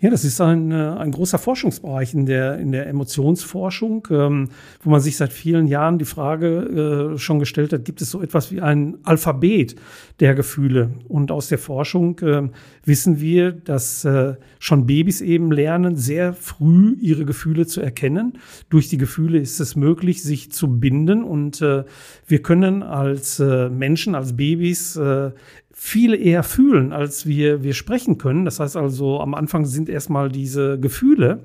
Ja, 0.00 0.10
das 0.10 0.24
ist 0.24 0.40
ein, 0.40 0.70
äh, 0.70 0.74
ein 0.74 1.10
großer 1.10 1.38
Forschungsbereich 1.38 2.14
in 2.14 2.24
der, 2.24 2.58
in 2.60 2.70
der 2.70 2.86
Emotionsforschung, 2.86 4.06
ähm, 4.12 4.48
wo 4.80 4.90
man 4.90 5.00
sich 5.00 5.16
seit 5.16 5.32
vielen 5.32 5.66
Jahren 5.66 5.98
die 5.98 6.04
Frage 6.04 7.14
äh, 7.14 7.18
schon 7.18 7.40
gestellt 7.40 7.72
hat, 7.72 7.84
gibt 7.84 8.00
es 8.00 8.12
so 8.12 8.22
etwas 8.22 8.52
wie 8.52 8.60
ein 8.60 8.98
Alphabet 9.02 9.74
der 10.20 10.36
Gefühle? 10.36 10.90
Und 11.08 11.32
aus 11.32 11.48
der 11.48 11.58
Forschung 11.58 12.16
äh, 12.20 12.48
wissen 12.84 13.20
wir, 13.20 13.50
dass 13.50 14.04
äh, 14.04 14.36
schon 14.60 14.86
Babys 14.86 15.20
eben 15.20 15.50
lernen, 15.50 15.96
sehr 15.96 16.32
früh 16.32 16.94
ihre 17.00 17.24
Gefühle 17.24 17.66
zu 17.66 17.80
erkennen. 17.80 18.38
Durch 18.70 18.88
die 18.88 18.98
Gefühle 18.98 19.40
ist 19.40 19.58
es 19.58 19.74
möglich, 19.74 20.22
sich 20.22 20.52
zu 20.52 20.78
binden 20.78 21.24
und 21.24 21.60
äh, 21.60 21.82
wir 22.28 22.42
können 22.42 22.84
als 22.84 23.40
äh, 23.40 23.68
Menschen, 23.68 24.14
als 24.14 24.36
Babys 24.36 24.94
äh, 24.94 25.32
viel 25.80 26.12
eher 26.12 26.42
fühlen, 26.42 26.92
als 26.92 27.24
wir, 27.24 27.62
wir 27.62 27.72
sprechen 27.72 28.18
können. 28.18 28.44
Das 28.44 28.58
heißt 28.58 28.76
also, 28.76 29.20
am 29.20 29.32
Anfang 29.32 29.64
sind 29.64 29.88
erstmal 29.88 30.28
diese 30.28 30.76
Gefühle 30.80 31.44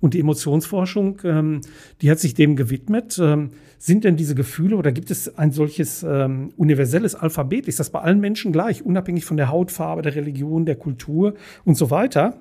und 0.00 0.14
die 0.14 0.20
Emotionsforschung, 0.20 1.20
ähm, 1.22 1.60
die 2.00 2.10
hat 2.10 2.18
sich 2.18 2.32
dem 2.32 2.56
gewidmet. 2.56 3.20
Ähm, 3.22 3.50
sind 3.76 4.04
denn 4.04 4.16
diese 4.16 4.34
Gefühle 4.34 4.76
oder 4.76 4.90
gibt 4.90 5.10
es 5.10 5.36
ein 5.36 5.52
solches 5.52 6.02
ähm, 6.02 6.54
universelles 6.56 7.14
Alphabet? 7.14 7.68
Ist 7.68 7.78
das 7.78 7.90
bei 7.90 8.00
allen 8.00 8.20
Menschen 8.20 8.52
gleich, 8.52 8.82
unabhängig 8.82 9.26
von 9.26 9.36
der 9.36 9.50
Hautfarbe, 9.50 10.00
der 10.00 10.14
Religion, 10.14 10.64
der 10.64 10.76
Kultur 10.76 11.34
und 11.66 11.76
so 11.76 11.90
weiter? 11.90 12.38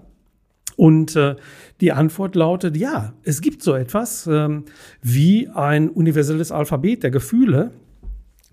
Und 0.77 1.17
äh, 1.17 1.35
die 1.81 1.91
Antwort 1.91 2.35
lautet, 2.35 2.77
ja, 2.77 3.13
es 3.23 3.41
gibt 3.41 3.62
so 3.63 3.75
etwas 3.75 4.27
ähm, 4.31 4.63
wie 5.01 5.50
ein 5.50 5.89
universelles 5.89 6.53
Alphabet 6.53 7.03
der 7.03 7.12
Gefühle. 7.12 7.71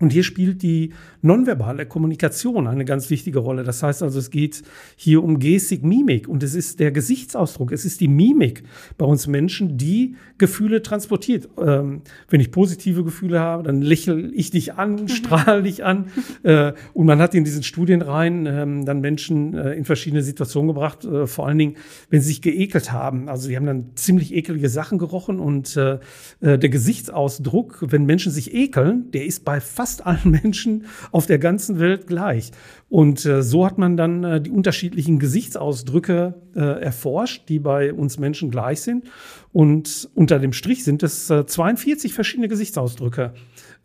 Und 0.01 0.11
hier 0.11 0.23
spielt 0.23 0.63
die 0.63 0.91
nonverbale 1.21 1.85
Kommunikation 1.85 2.67
eine 2.67 2.85
ganz 2.85 3.09
wichtige 3.09 3.39
Rolle. 3.39 3.63
Das 3.63 3.83
heißt 3.83 4.01
also, 4.01 4.17
es 4.17 4.31
geht 4.31 4.63
hier 4.95 5.23
um 5.23 5.37
Gestik, 5.37 5.83
Mimik 5.83 6.27
und 6.27 6.41
es 6.41 6.55
ist 6.55 6.79
der 6.79 6.91
Gesichtsausdruck, 6.91 7.71
es 7.71 7.85
ist 7.85 8.01
die 8.01 8.07
Mimik 8.07 8.63
bei 8.97 9.05
uns 9.05 9.27
Menschen, 9.27 9.77
die 9.77 10.15
Gefühle 10.39 10.81
transportiert. 10.81 11.47
Ähm, 11.59 12.01
wenn 12.29 12.41
ich 12.41 12.51
positive 12.51 13.03
Gefühle 13.03 13.39
habe, 13.39 13.63
dann 13.63 13.81
lächle 13.81 14.31
ich 14.31 14.49
dich 14.49 14.73
an, 14.73 15.03
mhm. 15.03 15.07
strahle 15.07 15.63
dich 15.63 15.85
an. 15.85 16.07
Äh, 16.41 16.73
und 16.93 17.05
man 17.05 17.19
hat 17.19 17.35
in 17.35 17.43
diesen 17.43 17.61
Studienreihen 17.61 18.47
ähm, 18.47 18.85
dann 18.85 19.01
Menschen 19.01 19.53
äh, 19.53 19.73
in 19.73 19.85
verschiedene 19.85 20.23
Situationen 20.23 20.69
gebracht, 20.69 21.05
äh, 21.05 21.27
vor 21.27 21.47
allen 21.47 21.59
Dingen, 21.59 21.75
wenn 22.09 22.21
sie 22.21 22.29
sich 22.29 22.41
geekelt 22.41 22.91
haben. 22.91 23.29
Also 23.29 23.47
sie 23.47 23.55
haben 23.55 23.67
dann 23.67 23.91
ziemlich 23.93 24.33
ekelige 24.33 24.69
Sachen 24.69 24.97
gerochen 24.97 25.39
und 25.39 25.77
äh, 25.77 25.99
äh, 26.39 26.57
der 26.57 26.69
Gesichtsausdruck, 26.69 27.85
wenn 27.87 28.05
Menschen 28.05 28.31
sich 28.31 28.53
ekeln, 28.55 29.11
der 29.11 29.25
ist 29.25 29.45
bei 29.45 29.59
fast 29.59 29.90
fast 29.91 30.05
allen 30.05 30.31
Menschen 30.31 30.85
auf 31.11 31.25
der 31.25 31.39
ganzen 31.39 31.79
Welt 31.79 32.07
gleich. 32.07 32.51
Und 32.89 33.25
äh, 33.25 33.43
so 33.43 33.65
hat 33.65 33.77
man 33.77 33.97
dann 33.97 34.23
äh, 34.23 34.41
die 34.41 34.51
unterschiedlichen 34.51 35.19
Gesichtsausdrücke 35.19 36.35
äh, 36.55 36.81
erforscht, 36.81 37.49
die 37.49 37.59
bei 37.59 37.93
uns 37.93 38.17
Menschen 38.19 38.51
gleich 38.51 38.81
sind. 38.81 39.05
Und 39.51 40.09
unter 40.15 40.39
dem 40.39 40.53
Strich 40.53 40.83
sind 40.83 41.03
es 41.03 41.27
42 41.27 42.11
äh, 42.11 42.13
verschiedene 42.13 42.47
Gesichtsausdrücke, 42.47 43.33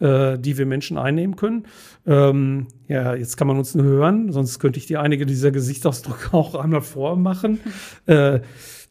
äh, 0.00 0.38
die 0.38 0.58
wir 0.58 0.66
Menschen 0.66 0.96
einnehmen 0.96 1.34
können. 1.34 1.66
Ähm, 2.06 2.68
ja, 2.86 3.14
jetzt 3.14 3.36
kann 3.36 3.48
man 3.48 3.58
uns 3.58 3.74
nur 3.74 3.84
hören, 3.84 4.30
sonst 4.30 4.60
könnte 4.60 4.78
ich 4.78 4.86
dir 4.86 5.00
einige 5.00 5.26
dieser 5.26 5.50
Gesichtsausdrücke 5.50 6.32
auch 6.36 6.54
einmal 6.54 6.82
vormachen. 6.82 7.60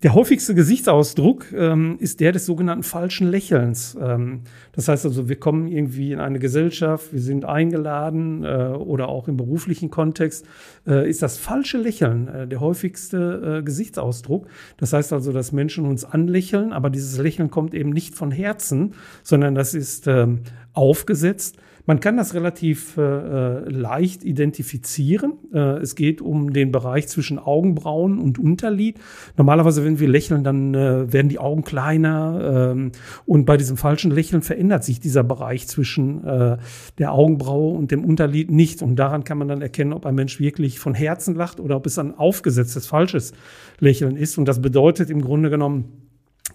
Der 0.06 0.14
häufigste 0.14 0.54
Gesichtsausdruck 0.54 1.52
ähm, 1.52 1.96
ist 2.00 2.20
der 2.20 2.32
des 2.32 2.46
sogenannten 2.46 2.84
falschen 2.84 3.28
Lächelns. 3.28 3.98
Ähm, 4.00 4.42
das 4.72 4.88
heißt 4.88 5.04
also, 5.04 5.30
wir 5.30 5.40
kommen 5.40 5.68
irgendwie 5.68 6.12
in 6.12 6.20
eine 6.20 6.38
Gesellschaft, 6.38 7.12
wir 7.12 7.20
sind 7.20 7.44
eingeladen 7.44 8.44
äh, 8.44 8.68
oder 8.78 9.10
auch 9.10 9.28
im 9.28 9.36
beruflichen 9.36 9.90
Kontext, 9.90 10.46
äh, 10.86 11.10
ist 11.10 11.24
das 11.24 11.40
falsche 11.40 11.80
Lächeln 11.80 12.28
äh, 12.28 12.48
der 12.48 12.60
häufigste 12.60 13.62
äh, 13.62 13.64
Gesichtsausdruck. 13.64 14.46
Das 14.78 14.94
heißt 14.94 15.12
also, 15.12 15.32
dass 15.32 15.52
Menschen 15.52 15.88
uns 15.88 16.06
anlächeln, 16.06 16.72
aber 16.72 16.92
dieses 16.92 17.18
Lächeln 17.18 17.50
kommt 17.50 17.74
eben 17.74 17.90
nicht 17.90 18.14
von 18.14 18.30
Herzen, 18.30 18.94
sondern 19.24 19.56
das 19.56 19.74
ist 19.74 20.06
ähm, 20.06 20.42
aufgesetzt. 20.74 21.58
Man 21.86 22.00
kann 22.00 22.18
das 22.18 22.34
relativ 22.34 22.98
äh, 22.98 23.02
äh, 23.02 23.70
leicht 23.70 24.24
identifizieren. 24.24 25.34
Äh, 25.54 25.78
es 25.78 25.96
geht 25.96 26.22
um 26.22 26.52
den 26.52 26.72
Bereich 26.72 27.08
zwischen 27.08 27.38
Augenbrauen 27.38 28.20
und 28.20 28.40
Unterlid. 28.40 29.00
Normalerweise, 29.38 29.86
wenn 29.86 30.00
wir 30.00 30.08
lächeln, 30.08 30.44
dann 30.44 30.74
äh, 30.74 31.12
werden 31.14 31.30
die 31.30 31.38
Augen 31.38 31.64
kleiner. 31.64 32.72
Ähm, 32.72 32.92
und 33.26 33.46
bei 33.46 33.58
diesem 33.58 33.78
falschen 33.78 34.10
Lächeln 34.12 34.42
verändert 34.42 34.84
sich 34.84 35.00
dieser 35.00 35.24
Bereich 35.24 35.68
zwischen 35.68 36.24
äh, 36.26 36.58
der 36.98 37.12
Augenbraue 37.12 37.78
und 37.78 37.92
dem 37.92 38.04
Unterlid 38.04 38.50
nicht. 38.50 38.82
Und 38.82 38.96
daran 38.96 39.24
kann 39.24 39.38
man 39.38 39.48
dann 39.48 39.62
erkennen, 39.62 39.94
ob 39.94 40.06
ein 40.06 40.16
Mensch 40.16 40.40
wirklich 40.40 40.80
von 40.80 40.96
Herzen 40.96 41.36
lacht 41.36 41.60
oder 41.60 41.76
ob 41.76 41.86
es 41.86 42.00
ein 42.00 42.18
aufgesetztes, 42.18 42.88
falsches 42.88 43.34
Lächeln 43.80 44.16
ist. 44.16 44.38
Und 44.38 44.46
das 44.46 44.62
bedeutet 44.62 45.12
im 45.12 45.22
Grunde 45.22 45.52
genommen, 45.52 45.86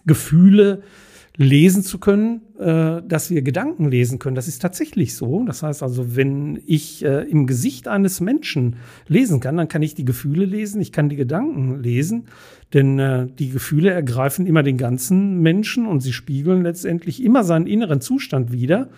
Gefühle 0.06 0.82
lesen 1.40 1.82
zu 1.82 1.98
können, 1.98 2.42
äh, 2.58 3.00
dass 3.02 3.30
wir 3.30 3.40
Gedanken 3.40 3.90
lesen 3.90 4.18
können. 4.18 4.34
Das 4.34 4.46
ist 4.46 4.60
tatsächlich 4.60 5.14
so. 5.16 5.42
Das 5.44 5.62
heißt 5.62 5.82
also, 5.82 6.14
wenn 6.14 6.60
ich 6.66 7.02
äh, 7.02 7.22
im 7.22 7.46
Gesicht 7.46 7.88
eines 7.88 8.20
Menschen 8.20 8.76
lesen 9.08 9.40
kann, 9.40 9.56
dann 9.56 9.66
kann 9.66 9.80
ich 9.80 9.94
die 9.94 10.04
Gefühle 10.04 10.44
lesen, 10.44 10.82
ich 10.82 10.92
kann 10.92 11.08
die 11.08 11.16
Gedanken 11.16 11.82
lesen, 11.82 12.26
denn 12.74 12.98
äh, 12.98 13.26
die 13.26 13.48
Gefühle 13.48 13.90
ergreifen 13.90 14.46
immer 14.46 14.62
den 14.62 14.76
ganzen 14.76 15.40
Menschen 15.40 15.86
und 15.86 16.00
sie 16.00 16.12
spiegeln 16.12 16.62
letztendlich 16.62 17.24
immer 17.24 17.42
seinen 17.42 17.66
inneren 17.66 18.02
Zustand 18.02 18.52
wider. 18.52 18.90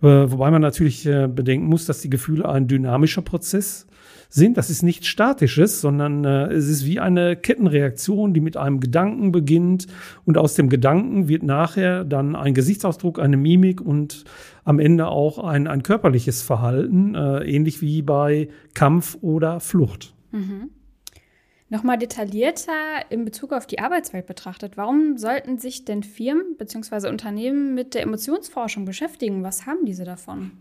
Äh, 0.00 0.06
wobei 0.06 0.50
man 0.50 0.62
natürlich 0.62 1.04
äh, 1.04 1.28
bedenken 1.28 1.66
muss, 1.66 1.84
dass 1.84 2.00
die 2.00 2.10
Gefühle 2.10 2.48
ein 2.48 2.68
dynamischer 2.68 3.20
Prozess 3.20 3.86
sind. 4.32 4.56
Das 4.56 4.70
ist 4.70 4.82
nichts 4.82 5.06
Statisches, 5.06 5.80
sondern 5.80 6.24
äh, 6.24 6.46
es 6.46 6.68
ist 6.68 6.86
wie 6.86 7.00
eine 7.00 7.36
Kettenreaktion, 7.36 8.32
die 8.32 8.40
mit 8.40 8.56
einem 8.56 8.80
Gedanken 8.80 9.30
beginnt 9.30 9.86
und 10.24 10.38
aus 10.38 10.54
dem 10.54 10.68
Gedanken 10.68 11.28
wird 11.28 11.42
nachher 11.42 12.04
dann 12.04 12.34
ein 12.34 12.54
Gesichtsausdruck, 12.54 13.18
eine 13.18 13.36
Mimik 13.36 13.80
und 13.80 14.24
am 14.64 14.78
Ende 14.78 15.08
auch 15.08 15.38
ein, 15.38 15.66
ein 15.66 15.82
körperliches 15.82 16.42
Verhalten, 16.42 17.14
äh, 17.14 17.44
ähnlich 17.44 17.82
wie 17.82 18.02
bei 18.02 18.48
Kampf 18.74 19.18
oder 19.20 19.60
Flucht. 19.60 20.14
Mhm. 20.30 20.70
Nochmal 21.68 21.96
detaillierter 21.96 22.72
in 23.08 23.24
Bezug 23.24 23.52
auf 23.52 23.66
die 23.66 23.78
Arbeitswelt 23.78 24.26
betrachtet, 24.26 24.76
warum 24.76 25.16
sollten 25.16 25.58
sich 25.58 25.86
denn 25.86 26.02
Firmen 26.02 26.56
bzw. 26.58 27.08
Unternehmen 27.08 27.74
mit 27.74 27.94
der 27.94 28.02
Emotionsforschung 28.02 28.84
beschäftigen? 28.84 29.42
Was 29.42 29.64
haben 29.64 29.86
diese 29.86 30.04
davon? 30.04 30.52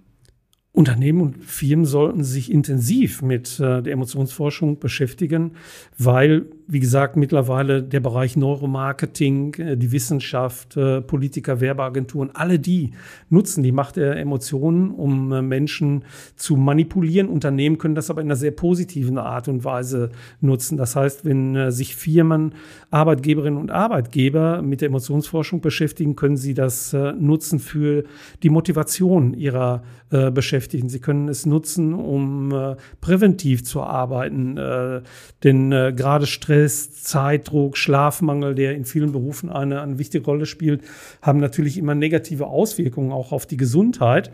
Unternehmen 0.81 1.21
und 1.21 1.45
Firmen 1.45 1.85
sollten 1.85 2.23
sich 2.23 2.51
intensiv 2.51 3.21
mit 3.21 3.59
äh, 3.59 3.83
der 3.83 3.93
Emotionsforschung 3.93 4.79
beschäftigen, 4.79 5.51
weil 5.99 6.47
wie 6.71 6.79
gesagt, 6.79 7.17
mittlerweile 7.17 7.83
der 7.83 7.99
Bereich 7.99 8.37
Neuromarketing, 8.37 9.53
äh, 9.55 9.77
die 9.77 9.91
Wissenschaft, 9.91 10.77
äh, 10.77 11.01
Politiker, 11.01 11.59
Werbeagenturen, 11.59 12.31
alle 12.33 12.59
die 12.59 12.91
nutzen 13.29 13.61
die 13.61 13.73
Macht 13.73 13.97
der 13.97 14.15
Emotionen, 14.15 14.89
um 14.89 15.47
Menschen 15.47 16.03
zu 16.37 16.55
manipulieren. 16.55 17.27
Unternehmen 17.27 17.77
können 17.77 17.93
das 17.93 18.09
aber 18.09 18.21
in 18.21 18.27
einer 18.27 18.37
sehr 18.37 18.51
positiven 18.51 19.17
Art 19.17 19.49
und 19.49 19.65
Weise 19.65 20.11
nutzen. 20.39 20.77
Das 20.77 20.95
heißt, 20.95 21.25
wenn 21.25 21.71
sich 21.71 21.95
Firmen, 21.95 22.53
Arbeitgeberinnen 22.89 23.59
und 23.59 23.69
Arbeitgeber 23.69 24.61
mit 24.61 24.81
der 24.81 24.87
Emotionsforschung 24.87 25.61
beschäftigen, 25.61 26.15
können 26.15 26.37
sie 26.37 26.53
das 26.53 26.93
nutzen 26.93 27.59
für 27.59 28.03
die 28.43 28.49
Motivation 28.49 29.33
ihrer 29.33 29.83
Beschäftigten. 30.09 30.70
Sie 30.71 30.99
können 30.99 31.27
es 31.27 31.45
nutzen, 31.45 31.93
um 31.93 32.75
präventiv 33.01 33.63
zu 33.63 33.81
arbeiten. 33.81 34.55
Denn 35.43 35.69
gerade 35.69 36.25
Stress, 36.25 37.03
Zeitdruck, 37.03 37.77
Schlafmangel, 37.77 38.55
der 38.55 38.75
in 38.75 38.85
vielen 38.85 39.11
Berufen 39.11 39.49
eine, 39.49 39.81
eine 39.81 39.99
wichtige 39.99 40.25
Rolle 40.25 40.45
spielt, 40.45 40.81
haben 41.21 41.39
natürlich 41.39 41.77
immer 41.77 41.95
negative 41.95 42.47
Auswirkungen 42.47 43.11
auch 43.11 43.31
auf 43.31 43.45
die 43.45 43.57
Gesundheit. 43.57 44.31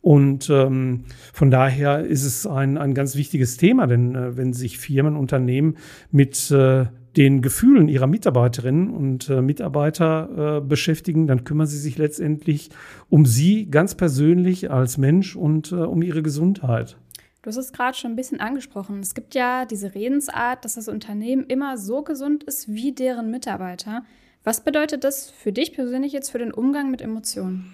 Und 0.00 0.48
ähm, 0.48 1.04
von 1.32 1.50
daher 1.50 2.04
ist 2.04 2.24
es 2.24 2.46
ein, 2.46 2.78
ein 2.78 2.94
ganz 2.94 3.16
wichtiges 3.16 3.56
Thema, 3.56 3.86
denn 3.86 4.14
äh, 4.14 4.36
wenn 4.36 4.52
sich 4.52 4.78
Firmen, 4.78 5.16
Unternehmen 5.16 5.76
mit 6.12 6.50
äh, 6.50 6.86
den 7.18 7.42
Gefühlen 7.42 7.88
ihrer 7.88 8.06
Mitarbeiterinnen 8.06 8.90
und 8.90 9.28
äh, 9.28 9.42
Mitarbeiter 9.42 10.58
äh, 10.58 10.60
beschäftigen, 10.60 11.26
dann 11.26 11.42
kümmern 11.42 11.66
sie 11.66 11.78
sich 11.78 11.98
letztendlich 11.98 12.70
um 13.10 13.26
sie 13.26 13.68
ganz 13.68 13.96
persönlich 13.96 14.70
als 14.70 14.98
Mensch 14.98 15.34
und 15.34 15.72
äh, 15.72 15.74
um 15.74 16.00
ihre 16.02 16.22
Gesundheit. 16.22 16.96
Du 17.42 17.48
hast 17.48 17.56
es 17.56 17.72
gerade 17.72 17.96
schon 17.96 18.12
ein 18.12 18.16
bisschen 18.16 18.38
angesprochen. 18.38 19.00
Es 19.00 19.14
gibt 19.14 19.34
ja 19.34 19.64
diese 19.64 19.96
Redensart, 19.96 20.64
dass 20.64 20.74
das 20.74 20.86
Unternehmen 20.86 21.44
immer 21.46 21.76
so 21.76 22.02
gesund 22.02 22.44
ist 22.44 22.68
wie 22.68 22.92
deren 22.92 23.32
Mitarbeiter. 23.32 24.04
Was 24.44 24.62
bedeutet 24.62 25.02
das 25.02 25.28
für 25.28 25.52
dich 25.52 25.72
persönlich 25.72 26.12
jetzt 26.12 26.30
für 26.30 26.38
den 26.38 26.52
Umgang 26.52 26.88
mit 26.88 27.02
Emotionen? 27.02 27.72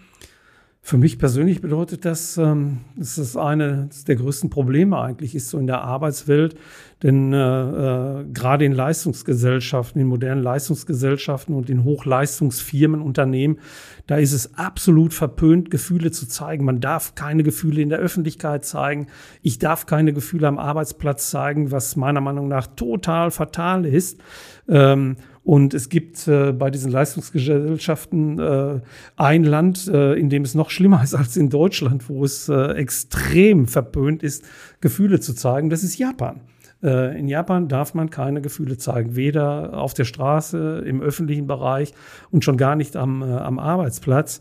Für 0.87 0.99
mich 0.99 1.19
persönlich 1.19 1.63
bedeutet 1.63 2.05
das, 2.05 2.37
ähm, 2.37 2.81
dass 2.95 3.17
es 3.17 3.39
eines 3.39 4.05
der 4.05 4.17
größten 4.17 4.51
Probleme 4.51 4.99
eigentlich 4.99 5.35
ist 5.35 5.49
so 5.49 5.59
in 5.59 5.67
der 5.67 5.81
Arbeitswelt. 5.81 6.57
Denn 7.03 7.33
äh, 7.33 7.39
äh, 7.39 8.25
gerade 8.31 8.67
in 8.67 8.73
Leistungsgesellschaften, 8.73 9.99
in 10.03 10.07
modernen 10.07 10.43
Leistungsgesellschaften 10.43 11.55
und 11.55 11.71
in 11.71 11.85
Hochleistungsfirmen, 11.85 13.01
Unternehmen, 13.01 13.61
da 14.07 14.19
ist 14.19 14.35
es 14.35 14.59
absolut 14.59 15.15
verpönt, 15.15 15.71
Gefühle 15.71 16.11
zu 16.11 16.29
zeigen. 16.29 16.67
Man 16.67 16.81
darf 16.81 17.15
keine 17.15 17.45
Gefühle 17.45 17.81
in 17.81 17.89
der 17.89 17.99
Öffentlichkeit 17.99 18.67
zeigen. 18.67 19.07
Ich 19.41 19.59
darf 19.59 19.87
keine 19.87 20.13
Gefühle 20.13 20.49
am 20.49 20.59
Arbeitsplatz 20.59 21.31
zeigen, 21.31 21.71
was 21.71 21.97
meiner 21.97 22.21
Meinung 22.21 22.47
nach 22.49 22.67
total 22.67 23.31
fatal 23.31 23.87
ist. 23.87 24.21
Ähm, 24.69 25.17
und 25.45 25.75
es 25.75 25.91
gibt 25.91 26.27
äh, 26.27 26.53
bei 26.53 26.71
diesen 26.71 26.91
Leistungsgesellschaften 26.91 28.39
äh, 28.39 28.81
ein 29.17 29.45
Land, 29.45 29.87
äh, 29.89 30.15
in 30.15 30.31
dem 30.31 30.43
es 30.43 30.55
noch 30.55 30.71
schlimmer 30.71 31.03
ist 31.03 31.15
als 31.15 31.37
in 31.37 31.51
Deutschland, 31.51 32.09
wo 32.09 32.25
es 32.25 32.49
äh, 32.49 32.73
extrem 32.73 33.67
verpönt 33.67 34.23
ist, 34.23 34.45
Gefühle 34.81 35.21
zu 35.21 35.35
zeigen. 35.35 35.69
Das 35.69 35.83
ist 35.83 35.99
Japan. 35.99 36.41
Äh, 36.83 37.19
in 37.19 37.29
Japan 37.29 37.69
darf 37.69 37.93
man 37.93 38.09
keine 38.09 38.41
Gefühle 38.41 38.79
zeigen, 38.79 39.17
weder 39.17 39.75
auf 39.75 39.93
der 39.93 40.05
Straße, 40.05 40.83
im 40.87 41.03
öffentlichen 41.03 41.47
Bereich 41.47 41.93
und 42.31 42.43
schon 42.43 42.57
gar 42.57 42.75
nicht 42.75 42.97
am, 42.97 43.21
äh, 43.21 43.27
am 43.27 43.59
Arbeitsplatz. 43.59 44.41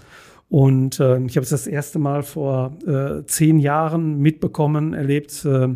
Und 0.54 1.00
äh, 1.00 1.18
ich 1.26 1.36
habe 1.36 1.44
es 1.44 1.50
das 1.50 1.66
erste 1.66 1.98
Mal 1.98 2.22
vor 2.22 2.78
äh, 2.86 3.26
zehn 3.26 3.58
Jahren 3.58 4.20
mitbekommen, 4.20 4.94
erlebt. 4.94 5.44
Äh, 5.46 5.70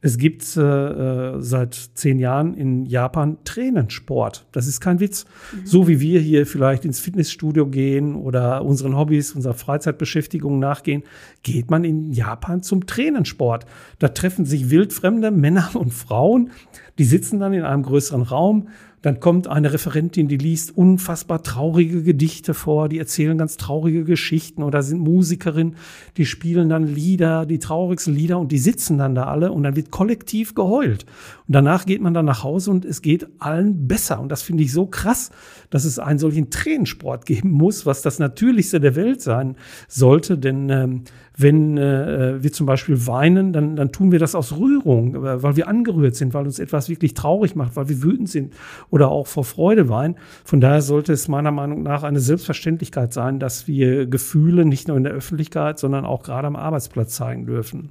es 0.00 0.18
gibt 0.18 0.42
äh, 0.56 1.40
seit 1.40 1.74
zehn 1.94 2.18
Jahren 2.18 2.54
in 2.54 2.84
Japan 2.84 3.36
Tränensport. 3.44 4.44
Das 4.50 4.66
ist 4.66 4.80
kein 4.80 4.98
Witz. 4.98 5.24
Mhm. 5.52 5.66
So 5.66 5.86
wie 5.86 6.00
wir 6.00 6.18
hier 6.18 6.48
vielleicht 6.48 6.84
ins 6.84 6.98
Fitnessstudio 6.98 7.68
gehen 7.68 8.16
oder 8.16 8.64
unseren 8.64 8.96
Hobbys, 8.96 9.36
unserer 9.36 9.54
Freizeitbeschäftigung 9.54 10.58
nachgehen, 10.58 11.04
geht 11.44 11.70
man 11.70 11.84
in 11.84 12.10
Japan 12.10 12.60
zum 12.60 12.86
Tränensport. 12.86 13.66
Da 14.00 14.08
treffen 14.08 14.46
sich 14.46 14.68
wildfremde 14.68 15.30
Männer 15.30 15.70
und 15.74 15.94
Frauen. 15.94 16.50
Die 16.98 17.04
sitzen 17.04 17.38
dann 17.38 17.52
in 17.52 17.62
einem 17.62 17.84
größeren 17.84 18.22
Raum 18.22 18.66
dann 19.04 19.20
kommt 19.20 19.48
eine 19.48 19.70
Referentin, 19.70 20.28
die 20.28 20.38
liest 20.38 20.74
unfassbar 20.74 21.42
traurige 21.42 22.02
Gedichte 22.02 22.54
vor, 22.54 22.88
die 22.88 22.98
erzählen 22.98 23.36
ganz 23.36 23.58
traurige 23.58 24.02
Geschichten 24.02 24.62
oder 24.62 24.82
sind 24.82 25.00
Musikerinnen, 25.00 25.76
die 26.16 26.24
spielen 26.24 26.70
dann 26.70 26.86
Lieder, 26.86 27.44
die 27.44 27.58
traurigsten 27.58 28.14
Lieder 28.14 28.38
und 28.38 28.50
die 28.50 28.56
sitzen 28.56 28.96
dann 28.96 29.14
da 29.14 29.24
alle 29.24 29.52
und 29.52 29.62
dann 29.62 29.76
wird 29.76 29.90
kollektiv 29.90 30.54
geheult. 30.54 31.04
Und 31.46 31.54
danach 31.54 31.84
geht 31.84 32.00
man 32.00 32.14
dann 32.14 32.24
nach 32.24 32.44
Hause 32.44 32.70
und 32.70 32.86
es 32.86 33.02
geht 33.02 33.28
allen 33.40 33.86
besser. 33.86 34.18
Und 34.20 34.32
das 34.32 34.40
finde 34.40 34.62
ich 34.62 34.72
so 34.72 34.86
krass, 34.86 35.30
dass 35.68 35.84
es 35.84 35.98
einen 35.98 36.18
solchen 36.18 36.48
Tränensport 36.48 37.26
geben 37.26 37.50
muss, 37.50 37.84
was 37.84 38.00
das 38.00 38.18
Natürlichste 38.18 38.80
der 38.80 38.96
Welt 38.96 39.20
sein 39.20 39.56
sollte. 39.86 40.38
Denn 40.38 40.70
ähm, 40.70 41.02
wenn 41.36 41.76
äh, 41.76 42.42
wir 42.42 42.52
zum 42.52 42.66
Beispiel 42.66 43.06
weinen, 43.06 43.52
dann, 43.52 43.76
dann 43.76 43.90
tun 43.90 44.12
wir 44.12 44.18
das 44.18 44.34
aus 44.34 44.56
Rührung, 44.56 45.16
äh, 45.16 45.42
weil 45.42 45.56
wir 45.56 45.68
angerührt 45.68 46.14
sind, 46.14 46.32
weil 46.32 46.44
uns 46.44 46.58
etwas 46.58 46.88
wirklich 46.88 47.14
traurig 47.14 47.56
macht, 47.56 47.76
weil 47.76 47.88
wir 47.88 48.02
wütend 48.02 48.28
sind 48.28 48.54
oder 48.90 49.10
auch 49.10 49.26
vor 49.26 49.44
Freude 49.44 49.88
weinen. 49.88 50.16
Von 50.44 50.60
daher 50.60 50.82
sollte 50.82 51.12
es 51.12 51.28
meiner 51.28 51.50
Meinung 51.50 51.82
nach 51.82 52.02
eine 52.04 52.20
Selbstverständlichkeit 52.20 53.12
sein, 53.12 53.40
dass 53.40 53.66
wir 53.66 54.06
Gefühle 54.06 54.64
nicht 54.64 54.88
nur 54.88 54.96
in 54.96 55.04
der 55.04 55.12
Öffentlichkeit, 55.12 55.78
sondern 55.78 56.04
auch 56.04 56.22
gerade 56.22 56.46
am 56.46 56.56
Arbeitsplatz 56.56 57.14
zeigen 57.14 57.46
dürfen. 57.46 57.90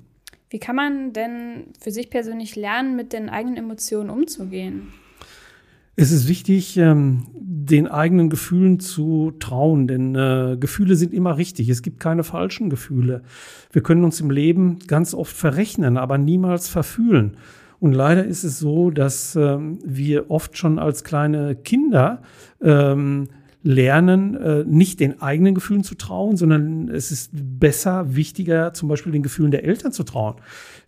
Wie 0.49 0.59
kann 0.59 0.75
man 0.75 1.13
denn 1.13 1.65
für 1.79 1.91
sich 1.91 2.09
persönlich 2.09 2.55
lernen, 2.55 2.95
mit 2.95 3.11
den 3.11 3.29
eigenen 3.29 3.57
Emotionen 3.57 4.09
umzugehen? 4.09 4.93
Es 5.95 6.11
ist 6.11 6.27
wichtig, 6.27 6.77
ähm, 6.77 7.27
den 7.35 7.87
eigenen 7.87 8.29
Gefühlen 8.29 8.79
zu 8.79 9.31
trauen, 9.39 9.87
denn 9.87 10.15
äh, 10.15 10.57
Gefühle 10.59 10.95
sind 10.95 11.13
immer 11.13 11.37
richtig. 11.37 11.69
Es 11.69 11.81
gibt 11.83 11.99
keine 11.99 12.23
falschen 12.23 12.69
Gefühle. 12.69 13.21
Wir 13.71 13.83
können 13.83 14.03
uns 14.03 14.19
im 14.19 14.31
Leben 14.31 14.79
ganz 14.87 15.13
oft 15.13 15.35
verrechnen, 15.35 15.97
aber 15.97 16.17
niemals 16.17 16.67
verfühlen. 16.67 17.37
Und 17.79 17.93
leider 17.93 18.25
ist 18.25 18.43
es 18.43 18.59
so, 18.59 18.89
dass 18.89 19.35
ähm, 19.35 19.77
wir 19.85 20.31
oft 20.31 20.57
schon 20.57 20.79
als 20.79 21.03
kleine 21.03 21.55
Kinder 21.55 22.21
ähm, 22.61 23.27
lernen, 23.63 24.35
äh, 24.35 24.63
nicht 24.65 24.99
den 24.99 25.21
eigenen 25.21 25.55
Gefühlen 25.55 25.83
zu 25.83 25.95
trauen, 25.95 26.37
sondern 26.37 26.89
es 26.89 27.11
ist 27.11 27.31
besser, 27.33 28.15
wichtiger, 28.15 28.73
zum 28.73 28.89
Beispiel 28.89 29.11
den 29.11 29.23
Gefühlen 29.23 29.51
der 29.51 29.63
Eltern 29.63 29.91
zu 29.91 30.03
trauen 30.03 30.35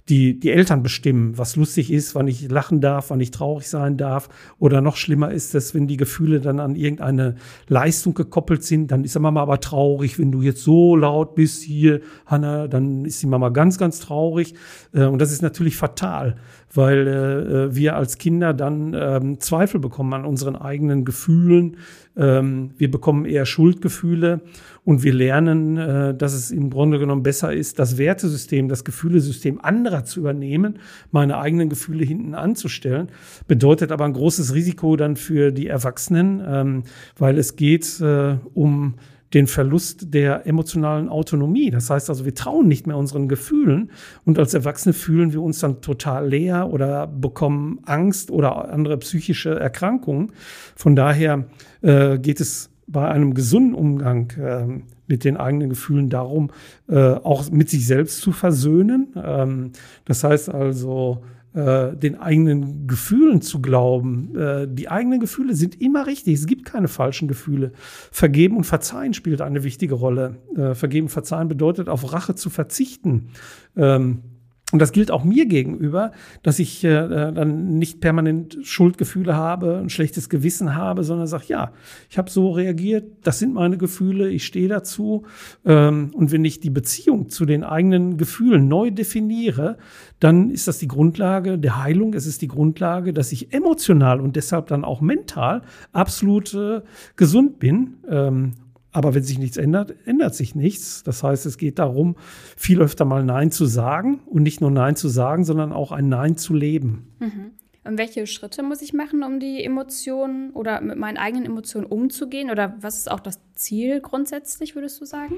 die, 0.10 0.40
die 0.40 0.52
Eltern 0.52 0.84
bestimmen, 0.84 1.38
was 1.38 1.56
lustig 1.56 1.92
ist, 1.92 2.14
wann 2.14 2.28
ich 2.28 2.50
lachen 2.52 2.80
darf, 2.80 3.10
wann 3.10 3.20
ich 3.20 3.32
traurig 3.32 3.68
sein 3.68 3.98
darf. 3.98 4.30
Oder 4.60 4.82
noch 4.82 4.98
schlimmer 4.98 5.32
ist 5.32 5.56
es, 5.56 5.74
wenn 5.74 5.88
die 5.88 5.98
Gefühle 5.98 6.42
dann 6.42 6.60
an 6.60 6.76
irgendeine 6.76 7.36
Leistung 7.68 8.14
gekoppelt 8.14 8.64
sind, 8.64 8.92
dann 8.92 9.04
ist 9.04 9.16
die 9.16 9.20
Mama 9.20 9.42
aber 9.42 9.60
traurig. 9.60 10.20
Wenn 10.20 10.32
du 10.32 10.44
jetzt 10.44 10.64
so 10.64 10.96
laut 10.96 11.34
bist 11.34 11.64
hier, 11.64 12.02
Hanna, 12.28 12.68
dann 12.68 13.04
ist 13.06 13.24
die 13.24 13.28
Mama 13.28 13.50
ganz, 13.50 13.80
ganz 13.80 14.00
traurig. 14.00 14.54
Äh, 14.94 15.06
und 15.06 15.18
das 15.20 15.32
ist 15.32 15.42
natürlich 15.42 15.76
fatal, 15.76 16.36
weil 16.72 17.08
äh, 17.08 17.76
wir 17.76 17.96
als 17.96 18.20
Kinder 18.20 18.54
dann 18.54 18.94
ähm, 18.94 19.40
Zweifel 19.40 19.80
bekommen 19.80 20.14
an 20.14 20.26
unseren 20.26 20.56
eigenen 20.56 21.04
Gefühlen. 21.04 21.78
Ähm, 22.18 22.72
wir 22.78 22.90
bekommen 22.90 23.26
eher 23.26 23.46
Schuldgefühle 23.46 24.42
und 24.84 25.04
wir 25.04 25.14
lernen, 25.14 25.78
äh, 25.78 26.16
dass 26.16 26.34
es 26.34 26.52
im 26.52 26.70
Grunde 26.70 27.00
genommen 27.00 27.24
besser 27.24 27.54
ist, 27.54 27.80
das 27.80 27.98
Wertesystem, 27.98 28.70
das 28.70 28.84
Gefühlesystem 28.84 29.60
anderer 29.62 30.06
zu 30.06 30.22
übernehmen, 30.22 30.80
meine 31.12 31.38
eigenen 31.38 31.70
Gefühle 31.70 32.06
hinten 32.06 32.34
anzustellen. 32.34 33.10
Bedeutet 33.48 33.92
aber 33.92 34.06
ein 34.06 34.14
großes 34.14 34.54
Risiko 34.54 34.96
dann 34.96 35.16
für 35.16 35.52
die 35.52 35.68
Erwachsenen, 35.68 36.42
ähm, 36.46 36.84
weil 37.18 37.38
es 37.38 37.56
geht 37.56 38.00
äh, 38.00 38.38
um 38.54 38.96
den 39.36 39.48
Verlust 39.48 40.14
der 40.14 40.48
emotionalen 40.48 41.10
Autonomie. 41.10 41.70
Das 41.70 41.90
heißt 41.90 42.10
also, 42.10 42.24
wir 42.24 42.34
trauen 42.34 42.70
nicht 42.70 42.88
mehr 42.88 42.98
unseren 42.98 43.28
Gefühlen 43.28 43.92
und 44.24 44.40
als 44.40 44.54
Erwachsene 44.54 44.94
fühlen 44.94 45.34
wir 45.34 45.42
uns 45.42 45.60
dann 45.60 45.82
total 45.82 46.30
leer 46.30 46.72
oder 46.72 47.06
bekommen 47.06 47.80
Angst 47.84 48.32
oder 48.32 48.70
andere 48.70 48.98
psychische 48.98 49.60
Erkrankungen. 49.60 50.32
Von 50.78 50.96
daher 50.96 51.46
äh, 51.82 52.18
geht 52.18 52.40
es 52.40 52.72
bei 52.88 53.10
einem 53.10 53.34
gesunden 53.34 53.76
Umgang 53.76 54.32
äh, 54.40 54.82
mit 55.08 55.26
den 55.26 55.36
eigenen 55.36 55.70
Gefühlen 55.70 56.10
darum, 56.10 56.50
äh, 56.88 56.96
auch 56.96 57.52
mit 57.52 57.70
sich 57.70 57.86
selbst 57.86 58.22
zu 58.22 58.32
versöhnen. 58.32 59.10
Ähm, 59.22 59.72
das 60.06 60.24
heißt 60.24 60.50
also, 60.50 61.24
äh, 61.56 61.96
den 61.96 62.20
eigenen 62.20 62.86
Gefühlen 62.86 63.42
zu 63.42 63.62
glauben. 63.62 64.36
Äh, 64.36 64.68
die 64.70 64.90
eigenen 64.90 65.22
Gefühle 65.22 65.56
sind 65.56 65.82
immer 65.82 66.06
richtig. 66.06 66.36
Es 66.36 66.48
gibt 66.48 66.66
keine 66.66 66.90
falschen 66.90 67.28
Gefühle. 67.28 67.72
Vergeben 68.12 68.58
und 68.58 68.66
verzeihen 68.66 69.14
spielt 69.14 69.42
eine 69.42 69.64
wichtige 69.64 69.96
Rolle. 69.96 70.36
Äh, 70.56 70.76
vergeben 70.76 71.06
und 71.06 71.12
verzeihen 71.12 71.48
bedeutet, 71.48 71.88
auf 71.88 72.12
Rache 72.12 72.36
zu 72.36 72.50
verzichten. 72.50 73.30
Ähm, 73.78 74.35
Und 74.72 74.80
das 74.80 74.92
gilt 74.92 75.12
auch 75.12 75.24
mir 75.24 75.46
gegenüber, 75.46 76.12
dass 76.42 76.58
ich 76.58 76.84
äh, 76.84 77.08
dann 77.08 77.78
nicht 77.78 78.02
permanent 78.02 78.58
Schuldgefühle 78.64 79.36
habe, 79.36 79.78
ein 79.78 79.90
schlechtes 79.90 80.28
Gewissen 80.28 80.76
habe, 80.76 81.04
sondern 81.04 81.28
sage, 81.28 81.46
ja, 81.50 81.72
ich 82.10 82.18
habe 82.18 82.32
so 82.32 82.50
reagiert, 82.50 83.06
das 83.22 83.38
sind 83.38 83.54
meine 83.54 83.78
Gefühle, 83.78 84.28
ich 84.30 84.44
stehe 84.44 84.68
dazu. 84.68 85.24
Ähm, 85.66 86.10
und 86.14 86.32
wenn 86.32 86.44
ich 86.44 86.62
die 86.62 86.72
Beziehung 86.72 87.30
zu 87.30 87.46
den 87.46 87.64
eigenen 87.64 88.18
Gefühlen 88.18 88.68
neu 88.68 88.90
definiere, 88.90 89.78
dann 90.20 90.50
ist 90.50 90.68
das 90.68 90.80
die 90.80 90.88
Grundlage 90.88 91.60
der 91.60 91.84
Heilung. 91.84 92.16
Es 92.16 92.26
ist 92.26 92.42
die 92.42 92.48
Grundlage, 92.48 93.14
dass 93.14 93.32
ich 93.32 93.54
emotional 93.54 94.20
und 94.20 94.36
deshalb 94.36 94.66
dann 94.68 94.84
auch 94.84 95.00
mental 95.00 95.62
absolut 95.94 96.56
äh, 96.56 96.82
gesund 97.16 97.60
bin. 97.60 97.98
Ähm, 98.10 98.54
aber 98.96 99.14
wenn 99.14 99.24
sich 99.24 99.38
nichts 99.38 99.58
ändert, 99.58 99.94
ändert 100.06 100.36
sich 100.36 100.56
nichts. 100.56 101.04
Das 101.04 101.22
heißt, 101.22 101.46
es 101.46 101.58
geht 101.58 101.80
darum, 101.80 102.16
viel 102.56 102.82
öfter 102.82 103.04
mal 103.04 103.26
Nein 103.26 103.52
zu 103.52 103.66
sagen 103.66 104.22
und 104.26 104.44
nicht 104.44 104.62
nur 104.62 104.72
Nein 104.72 104.96
zu 104.96 105.10
sagen, 105.10 105.44
sondern 105.44 105.74
auch 105.74 105.92
ein 105.92 106.08
Nein 106.08 106.38
zu 106.38 106.54
leben. 106.54 107.14
Mhm. 107.20 107.52
Und 107.84 107.98
welche 107.98 108.26
Schritte 108.26 108.64
muss 108.64 108.82
ich 108.82 108.94
machen, 108.94 109.24
um 109.24 109.42
die 109.42 109.62
Emotionen 109.64 110.52
oder 110.52 110.80
mit 110.80 110.98
meinen 110.98 111.18
eigenen 111.18 111.46
Emotionen 111.46 111.86
umzugehen? 111.86 112.50
Oder 112.50 112.78
was 112.80 112.96
ist 112.96 113.12
auch 113.12 113.20
das 113.20 113.40
Ziel 113.54 114.00
grundsätzlich, 114.00 114.76
würdest 114.76 115.02
du 115.02 115.06
sagen? 115.06 115.36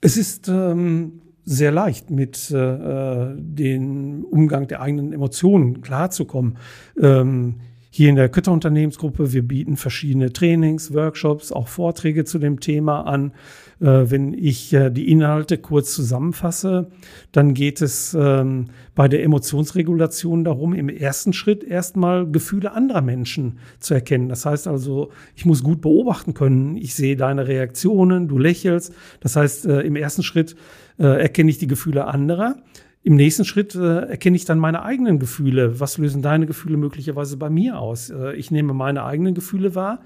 Es 0.00 0.16
ist 0.16 0.48
ähm, 0.48 1.22
sehr 1.44 1.70
leicht, 1.70 2.10
mit 2.10 2.50
äh, 2.50 3.34
dem 3.36 4.24
Umgang 4.24 4.66
der 4.66 4.82
eigenen 4.82 5.12
Emotionen 5.12 5.82
klarzukommen. 5.82 6.58
Ähm, 7.00 7.60
hier 7.90 8.08
in 8.08 8.16
der 8.16 8.28
Kötter 8.28 8.52
Unternehmensgruppe. 8.52 9.32
Wir 9.32 9.42
bieten 9.42 9.76
verschiedene 9.76 10.32
Trainings, 10.32 10.94
Workshops, 10.94 11.50
auch 11.50 11.68
Vorträge 11.68 12.24
zu 12.24 12.38
dem 12.38 12.60
Thema 12.60 13.02
an. 13.02 13.32
Äh, 13.80 14.10
wenn 14.10 14.34
ich 14.34 14.72
äh, 14.72 14.90
die 14.90 15.10
Inhalte 15.10 15.58
kurz 15.58 15.94
zusammenfasse, 15.94 16.88
dann 17.32 17.54
geht 17.54 17.80
es 17.80 18.14
ähm, 18.14 18.66
bei 18.94 19.08
der 19.08 19.24
Emotionsregulation 19.24 20.44
darum, 20.44 20.74
im 20.74 20.88
ersten 20.88 21.32
Schritt 21.32 21.64
erstmal 21.64 22.30
Gefühle 22.30 22.72
anderer 22.72 23.00
Menschen 23.00 23.58
zu 23.78 23.94
erkennen. 23.94 24.28
Das 24.28 24.44
heißt 24.46 24.68
also, 24.68 25.10
ich 25.34 25.46
muss 25.46 25.64
gut 25.64 25.80
beobachten 25.80 26.34
können. 26.34 26.76
Ich 26.76 26.94
sehe 26.94 27.16
deine 27.16 27.48
Reaktionen, 27.48 28.28
du 28.28 28.38
lächelst. 28.38 28.94
Das 29.20 29.36
heißt, 29.36 29.66
äh, 29.66 29.80
im 29.80 29.96
ersten 29.96 30.22
Schritt 30.22 30.56
erkenne 30.98 31.48
ich 31.48 31.56
die 31.56 31.66
Gefühle 31.66 32.08
anderer. 32.08 32.56
Im 33.02 33.16
nächsten 33.16 33.46
Schritt 33.46 33.74
äh, 33.74 34.00
erkenne 34.00 34.36
ich 34.36 34.44
dann 34.44 34.58
meine 34.58 34.82
eigenen 34.82 35.18
Gefühle. 35.18 35.80
Was 35.80 35.96
lösen 35.96 36.20
deine 36.20 36.44
Gefühle 36.44 36.76
möglicherweise 36.76 37.38
bei 37.38 37.48
mir 37.48 37.78
aus? 37.78 38.10
Äh, 38.10 38.34
ich 38.34 38.50
nehme 38.50 38.74
meine 38.74 39.04
eigenen 39.04 39.32
Gefühle 39.34 39.74
wahr. 39.74 40.02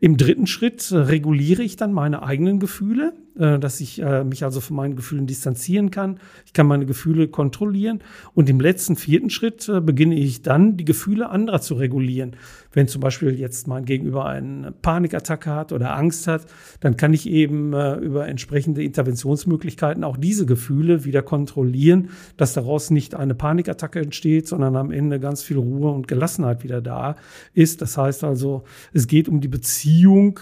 Im 0.00 0.16
dritten 0.16 0.46
Schritt 0.46 0.90
äh, 0.90 0.96
reguliere 0.96 1.62
ich 1.62 1.76
dann 1.76 1.92
meine 1.92 2.22
eigenen 2.22 2.58
Gefühle, 2.58 3.12
äh, 3.38 3.58
dass 3.58 3.80
ich 3.80 4.02
äh, 4.02 4.24
mich 4.24 4.42
also 4.42 4.60
von 4.60 4.76
meinen 4.76 4.96
Gefühlen 4.96 5.26
distanzieren 5.26 5.90
kann. 5.90 6.18
Ich 6.44 6.52
kann 6.52 6.66
meine 6.66 6.86
Gefühle 6.86 7.28
kontrollieren. 7.28 8.00
Und 8.34 8.48
im 8.48 8.60
letzten 8.60 8.96
vierten 8.96 9.30
Schritt 9.30 9.68
äh, 9.68 9.80
beginne 9.80 10.16
ich 10.16 10.42
dann, 10.42 10.76
die 10.76 10.84
Gefühle 10.84 11.30
anderer 11.30 11.60
zu 11.60 11.74
regulieren. 11.74 12.36
Wenn 12.72 12.88
zum 12.88 13.00
Beispiel 13.00 13.38
jetzt 13.38 13.68
mein 13.68 13.84
Gegenüber 13.84 14.26
eine 14.26 14.72
Panikattacke 14.72 15.50
hat 15.50 15.72
oder 15.72 15.96
Angst 15.96 16.26
hat, 16.26 16.46
dann 16.80 16.96
kann 16.96 17.14
ich 17.14 17.28
eben 17.28 17.72
äh, 17.72 17.94
über 17.96 18.26
entsprechende 18.26 18.82
Interventionsmöglichkeiten 18.82 20.04
auch 20.04 20.16
diese 20.16 20.44
Gefühle 20.44 21.04
wieder 21.04 21.22
kontrollieren, 21.22 22.10
dass 22.36 22.54
daraus 22.54 22.90
nicht 22.90 23.14
eine 23.14 23.34
Panikattacke 23.34 24.00
entsteht, 24.00 24.48
sondern 24.48 24.76
am 24.76 24.90
Ende 24.90 25.20
ganz 25.20 25.42
viel 25.42 25.58
Ruhe 25.58 25.90
und 25.92 26.08
Gelassenheit 26.08 26.64
wieder 26.64 26.80
da 26.80 27.16
ist. 27.54 27.82
Das 27.82 27.96
heißt 27.96 28.24
also, 28.24 28.64
es 28.92 29.06
geht 29.06 29.28
um 29.28 29.40
die 29.40 29.48
Beziehung 29.48 30.38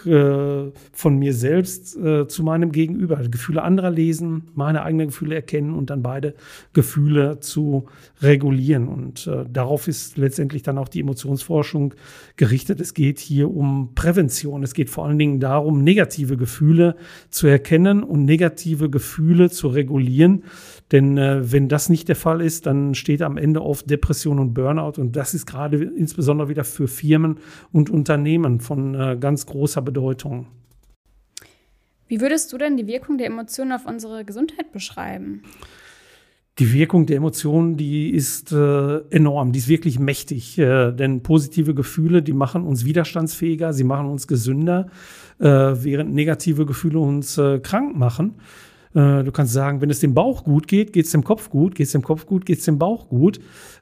von 0.93 1.19
mir 1.19 1.35
selbst 1.35 1.93
zu 2.29 2.43
meinem 2.43 2.73
Gegenüber. 2.73 2.86
Gefühle 2.89 3.63
anderer 3.63 3.91
lesen, 3.91 4.45
meine 4.55 4.83
eigenen 4.83 5.09
Gefühle 5.09 5.35
erkennen 5.35 5.75
und 5.75 5.91
dann 5.91 6.03
beide 6.03 6.35
Gefühle 6.73 7.41
zu 7.41 7.87
regulieren. 8.23 8.89
Und 8.89 9.27
äh, 9.27 9.45
darauf 9.51 9.89
ist 9.89 10.17
letztendlich 10.17 10.63
dann 10.63 10.79
auch 10.79 10.89
die 10.89 11.01
Emotionsforschung 11.01 11.95
gerichtet. 12.37 12.81
Es 12.81 12.95
geht 12.95 13.19
hier 13.19 13.51
um 13.51 13.95
Prävention. 13.95 14.63
Es 14.63 14.75
geht 14.75 14.91
vor 14.91 15.07
allen 15.07 15.19
Dingen 15.19 15.41
darum, 15.41 15.83
negative 15.83 16.37
Gefühle 16.37 16.97
zu 17.31 17.47
erkennen 17.47 18.03
und 18.03 18.25
negative 18.25 18.91
Gefühle 18.91 19.51
zu 19.51 19.69
regulieren. 19.69 20.45
Denn 20.93 21.19
äh, 21.19 21.53
wenn 21.53 21.69
das 21.69 21.89
nicht 21.89 22.09
der 22.09 22.17
Fall 22.17 22.41
ist, 22.41 22.67
dann 22.67 22.95
steht 22.95 23.23
am 23.23 23.37
Ende 23.37 23.63
oft 23.63 23.91
Depression 23.91 24.39
und 24.39 24.55
Burnout. 24.55 25.01
Und 25.01 25.17
das 25.17 25.35
ist 25.35 25.47
gerade 25.47 25.83
insbesondere 25.83 26.49
wieder 26.49 26.65
für 26.65 26.89
Firmen 26.89 27.39
und 27.73 27.91
Unternehmen 27.91 28.61
von 28.61 28.95
äh, 28.95 29.17
ganz 29.19 29.47
großer 29.47 29.83
Bedeutung. 29.83 30.47
Wie 32.09 32.21
würdest 32.21 32.53
du 32.53 32.59
denn 32.59 32.77
die 32.77 32.87
Wirkung 32.87 33.19
der 33.19 33.27
Emotionen 33.27 33.73
auf 33.73 33.87
unsere 33.87 34.25
Gesundheit 34.25 34.73
beschreiben? 34.73 35.43
die 36.59 36.73
Wirkung 36.73 37.05
der 37.05 37.19
Emotionen, 37.19 37.77
die 37.77 38.11
ist 38.11 38.51
äh, 38.51 38.99
enorm, 39.11 39.53
die 39.53 39.59
ist 39.59 39.69
wirklich 39.69 39.99
mächtig. 39.99 40.59
Äh, 40.59 40.93
denn 40.93 41.23
positive 41.23 41.75
Gefühle, 41.75 42.23
die 42.23 42.33
machen 42.33 42.65
uns 42.65 42.85
widerstandsfähiger, 42.85 43.73
sie 43.73 43.85
machen 43.85 44.07
uns 44.07 44.27
gesünder, 44.27 44.87
äh, 45.39 45.45
während 45.47 46.15
negative 46.15 46.65
Gefühle 46.65 46.99
uns 46.99 47.37
äh, 47.37 47.59
krank 47.59 47.95
machen. 47.97 48.37
Äh, 48.95 49.23
du 49.23 49.33
kannst 49.33 49.53
sagen, 49.53 49.83
wenn 49.83 49.91
es 49.91 50.01
dem 50.01 50.15
Bauch 50.15 50.45
gut 50.45 50.67
geht, 50.67 50.95
geht 50.95 51.05
es 51.05 51.13
dem 51.13 51.25
Kopf 51.25 51.51
gut, 51.51 51.75
geht 51.75 51.87
es 51.87 51.93
dem 51.93 52.03
Kopf 52.03 52.25
gut, 52.25 52.47
geht 52.47 52.59
es 52.59 52.65
dem 52.65 52.79
Bauch 52.79 53.11
gut. 53.11 53.39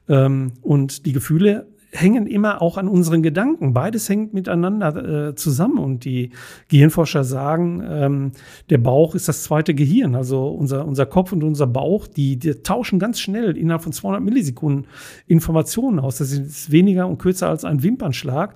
Ähm, 0.09 0.51
und 0.61 1.05
die 1.05 1.13
Gefühle 1.13 1.67
hängen 1.95 2.27
immer 2.27 2.61
auch 2.61 2.77
an 2.77 2.87
unseren 2.87 3.23
Gedanken. 3.23 3.73
Beides 3.73 4.09
hängt 4.09 4.33
miteinander 4.33 5.29
äh, 5.29 5.35
zusammen. 5.35 5.77
Und 5.77 6.05
die 6.05 6.31
Gehirnforscher 6.69 7.23
sagen, 7.23 7.83
ähm, 7.87 8.31
der 8.69 8.77
Bauch 8.77 9.15
ist 9.15 9.27
das 9.27 9.43
zweite 9.43 9.73
Gehirn. 9.73 10.15
Also 10.15 10.47
unser, 10.47 10.85
unser 10.85 11.05
Kopf 11.05 11.31
und 11.31 11.43
unser 11.43 11.67
Bauch, 11.67 12.07
die, 12.07 12.37
die 12.37 12.53
tauschen 12.55 12.99
ganz 12.99 13.19
schnell 13.19 13.57
innerhalb 13.57 13.83
von 13.83 13.93
200 13.93 14.23
Millisekunden 14.23 14.87
Informationen 15.27 15.99
aus. 15.99 16.17
Das 16.17 16.31
ist 16.31 16.71
weniger 16.71 17.07
und 17.07 17.17
kürzer 17.17 17.49
als 17.49 17.65
ein 17.65 17.83
Wimpernschlag. 17.83 18.55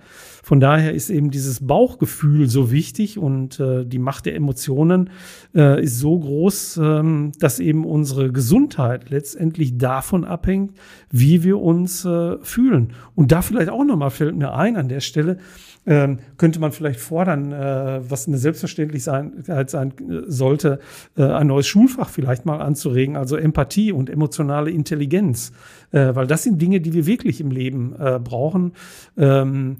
Von 0.50 0.60
daher 0.60 0.96
ist 0.96 1.12
eben 1.12 1.30
dieses 1.30 1.68
Bauchgefühl 1.68 2.50
so 2.50 2.72
wichtig 2.72 3.20
und 3.20 3.60
äh, 3.60 3.86
die 3.86 4.00
Macht 4.00 4.26
der 4.26 4.34
Emotionen 4.34 5.12
äh, 5.54 5.84
ist 5.84 6.00
so 6.00 6.18
groß, 6.18 6.78
ähm, 6.82 7.34
dass 7.38 7.60
eben 7.60 7.86
unsere 7.86 8.32
Gesundheit 8.32 9.12
letztendlich 9.12 9.78
davon 9.78 10.26
abhängt, 10.26 10.72
wie 11.12 11.44
wir 11.44 11.62
uns 11.62 12.04
äh, 12.04 12.40
fühlen. 12.42 12.94
Und 13.14 13.32
da 13.32 13.44
vielleicht 13.44 13.70
auch 13.70 13.84
nochmal 13.84 14.10
fällt 14.10 14.36
mir 14.36 14.56
ein 14.56 14.76
an 14.76 14.90
der 14.90 15.02
Stelle, 15.02 15.38
ähm, 15.86 16.18
könnte 16.38 16.60
man 16.60 16.72
vielleicht 16.72 17.00
fordern, 17.00 17.52
äh, 17.52 18.02
was 18.10 18.28
eine 18.28 18.40
Selbstverständlichkeit 18.40 19.70
sein 19.70 19.94
äh, 20.10 20.22
sollte, 20.26 20.80
äh, 21.16 21.26
ein 21.26 21.46
neues 21.46 21.68
Schulfach 21.68 22.10
vielleicht 22.10 22.48
mal 22.48 22.60
anzuregen, 22.60 23.16
also 23.16 23.36
Empathie 23.36 23.92
und 23.92 24.10
emotionale 24.10 24.72
Intelligenz, 24.72 25.52
äh, 25.92 26.16
weil 26.16 26.26
das 26.26 26.42
sind 26.42 26.60
Dinge, 26.60 26.82
die 26.82 26.94
wir 26.94 27.06
wirklich 27.06 27.40
im 27.40 27.52
Leben 27.52 27.94
äh, 28.00 28.20
brauchen. 28.20 28.74
Ähm, 29.16 29.78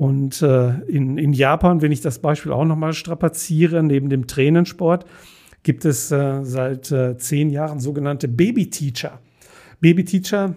und 0.00 0.40
äh, 0.40 0.80
in, 0.88 1.18
in 1.18 1.34
Japan, 1.34 1.82
wenn 1.82 1.92
ich 1.92 2.00
das 2.00 2.20
Beispiel 2.20 2.52
auch 2.52 2.64
nochmal 2.64 2.94
strapaziere, 2.94 3.82
neben 3.82 4.08
dem 4.08 4.26
Tränensport, 4.26 5.04
gibt 5.62 5.84
es 5.84 6.10
äh, 6.10 6.42
seit 6.42 6.90
äh, 6.90 7.18
zehn 7.18 7.50
Jahren 7.50 7.80
sogenannte 7.80 8.26
Baby-Teacher. 8.26 9.20
Baby-Teacher, 9.82 10.56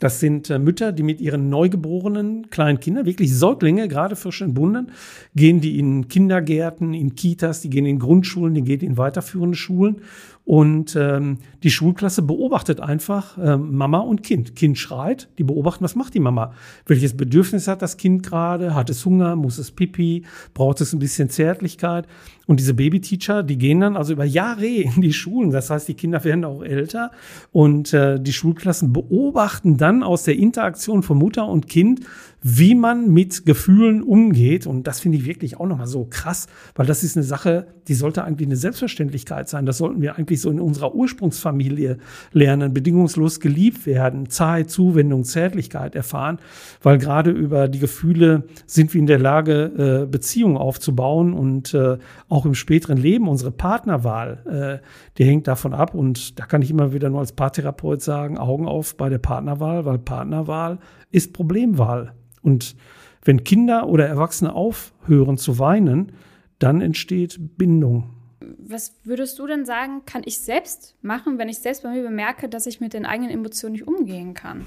das 0.00 0.18
sind 0.18 0.50
äh, 0.50 0.58
Mütter, 0.58 0.90
die 0.90 1.04
mit 1.04 1.20
ihren 1.20 1.48
neugeborenen 1.50 2.50
kleinen 2.50 2.80
Kindern, 2.80 3.06
wirklich 3.06 3.32
Säuglinge, 3.32 3.86
gerade 3.86 4.16
frisch 4.16 4.42
entbunden, 4.42 4.90
gehen 5.36 5.60
die 5.60 5.78
in 5.78 6.08
Kindergärten, 6.08 6.94
in 6.94 7.14
Kitas, 7.14 7.60
die 7.60 7.70
gehen 7.70 7.86
in 7.86 8.00
Grundschulen, 8.00 8.54
die 8.54 8.62
gehen 8.62 8.80
in 8.80 8.96
weiterführende 8.96 9.56
Schulen 9.56 10.00
und 10.48 10.96
ähm, 10.96 11.40
die 11.62 11.70
Schulklasse 11.70 12.22
beobachtet 12.22 12.80
einfach 12.80 13.36
ähm, 13.36 13.76
Mama 13.76 13.98
und 13.98 14.22
Kind. 14.22 14.56
Kind 14.56 14.78
schreit, 14.78 15.28
die 15.36 15.44
beobachten, 15.44 15.84
was 15.84 15.94
macht 15.94 16.14
die 16.14 16.20
Mama? 16.20 16.54
Welches 16.86 17.14
Bedürfnis 17.14 17.68
hat 17.68 17.82
das 17.82 17.98
Kind 17.98 18.22
gerade? 18.22 18.74
Hat 18.74 18.88
es 18.88 19.04
Hunger? 19.04 19.36
Muss 19.36 19.58
es 19.58 19.70
Pipi? 19.70 20.24
Braucht 20.54 20.80
es 20.80 20.94
ein 20.94 21.00
bisschen 21.00 21.28
Zärtlichkeit? 21.28 22.06
Und 22.46 22.60
diese 22.60 22.72
Babyteacher, 22.72 23.42
die 23.42 23.58
gehen 23.58 23.80
dann 23.80 23.94
also 23.94 24.14
über 24.14 24.24
Jahre 24.24 24.66
in 24.66 25.02
die 25.02 25.12
Schulen. 25.12 25.50
Das 25.50 25.68
heißt, 25.68 25.86
die 25.86 25.92
Kinder 25.92 26.24
werden 26.24 26.46
auch 26.46 26.62
älter 26.62 27.10
und 27.52 27.92
äh, 27.92 28.18
die 28.18 28.32
Schulklassen 28.32 28.94
beobachten 28.94 29.76
dann 29.76 30.02
aus 30.02 30.22
der 30.22 30.38
Interaktion 30.38 31.02
von 31.02 31.18
Mutter 31.18 31.46
und 31.46 31.68
Kind, 31.68 32.00
wie 32.42 32.74
man 32.74 33.12
mit 33.12 33.46
Gefühlen 33.46 34.02
umgeht. 34.02 34.66
Und 34.66 34.86
das 34.86 35.00
finde 35.00 35.18
ich 35.18 35.26
wirklich 35.26 35.58
auch 35.58 35.66
nochmal 35.66 35.86
so 35.86 36.06
krass, 36.08 36.46
weil 36.74 36.86
das 36.86 37.02
ist 37.02 37.16
eine 37.16 37.24
Sache, 37.24 37.66
die 37.88 37.94
sollte 37.94 38.24
eigentlich 38.24 38.48
eine 38.48 38.56
Selbstverständlichkeit 38.56 39.48
sein. 39.48 39.66
Das 39.66 39.78
sollten 39.78 40.00
wir 40.00 40.16
eigentlich 40.16 40.40
so 40.40 40.50
in 40.50 40.60
unserer 40.60 40.94
Ursprungsfamilie 40.94 41.98
lernen, 42.32 42.72
bedingungslos 42.72 43.40
geliebt 43.40 43.86
werden, 43.86 44.28
Zeit, 44.28 44.70
Zuwendung, 44.70 45.24
Zärtlichkeit 45.24 45.94
erfahren, 45.94 46.38
weil 46.82 46.98
gerade 46.98 47.30
über 47.30 47.68
die 47.68 47.78
Gefühle 47.78 48.44
sind 48.66 48.94
wir 48.94 49.00
in 49.00 49.06
der 49.06 49.18
Lage, 49.18 50.04
äh, 50.04 50.06
Beziehungen 50.06 50.56
aufzubauen 50.56 51.32
und 51.32 51.74
äh, 51.74 51.98
auch 52.28 52.46
im 52.46 52.54
späteren 52.54 52.98
Leben 52.98 53.28
unsere 53.28 53.50
Partnerwahl, 53.50 54.80
äh, 54.82 54.86
die 55.16 55.24
hängt 55.24 55.48
davon 55.48 55.74
ab. 55.74 55.94
Und 55.94 56.38
da 56.38 56.46
kann 56.46 56.62
ich 56.62 56.70
immer 56.70 56.92
wieder 56.92 57.10
nur 57.10 57.20
als 57.20 57.32
Paartherapeut 57.32 58.02
sagen, 58.02 58.38
Augen 58.38 58.66
auf 58.66 58.96
bei 58.96 59.08
der 59.08 59.18
Partnerwahl, 59.18 59.84
weil 59.84 59.98
Partnerwahl 59.98 60.78
ist 61.10 61.32
Problemwahl. 61.32 62.12
Und 62.42 62.76
wenn 63.24 63.44
Kinder 63.44 63.88
oder 63.88 64.06
Erwachsene 64.06 64.52
aufhören 64.52 65.38
zu 65.38 65.58
weinen, 65.58 66.12
dann 66.58 66.80
entsteht 66.80 67.38
Bindung. 67.56 68.10
Was 68.58 68.94
würdest 69.04 69.38
du 69.38 69.46
denn 69.46 69.64
sagen, 69.64 70.02
kann 70.06 70.22
ich 70.24 70.38
selbst 70.38 70.96
machen, 71.02 71.38
wenn 71.38 71.48
ich 71.48 71.58
selbst 71.58 71.82
bei 71.82 71.90
mir 71.90 72.02
bemerke, 72.02 72.48
dass 72.48 72.66
ich 72.66 72.80
mit 72.80 72.94
den 72.94 73.04
eigenen 73.04 73.30
Emotionen 73.30 73.72
nicht 73.72 73.86
umgehen 73.86 74.34
kann? 74.34 74.64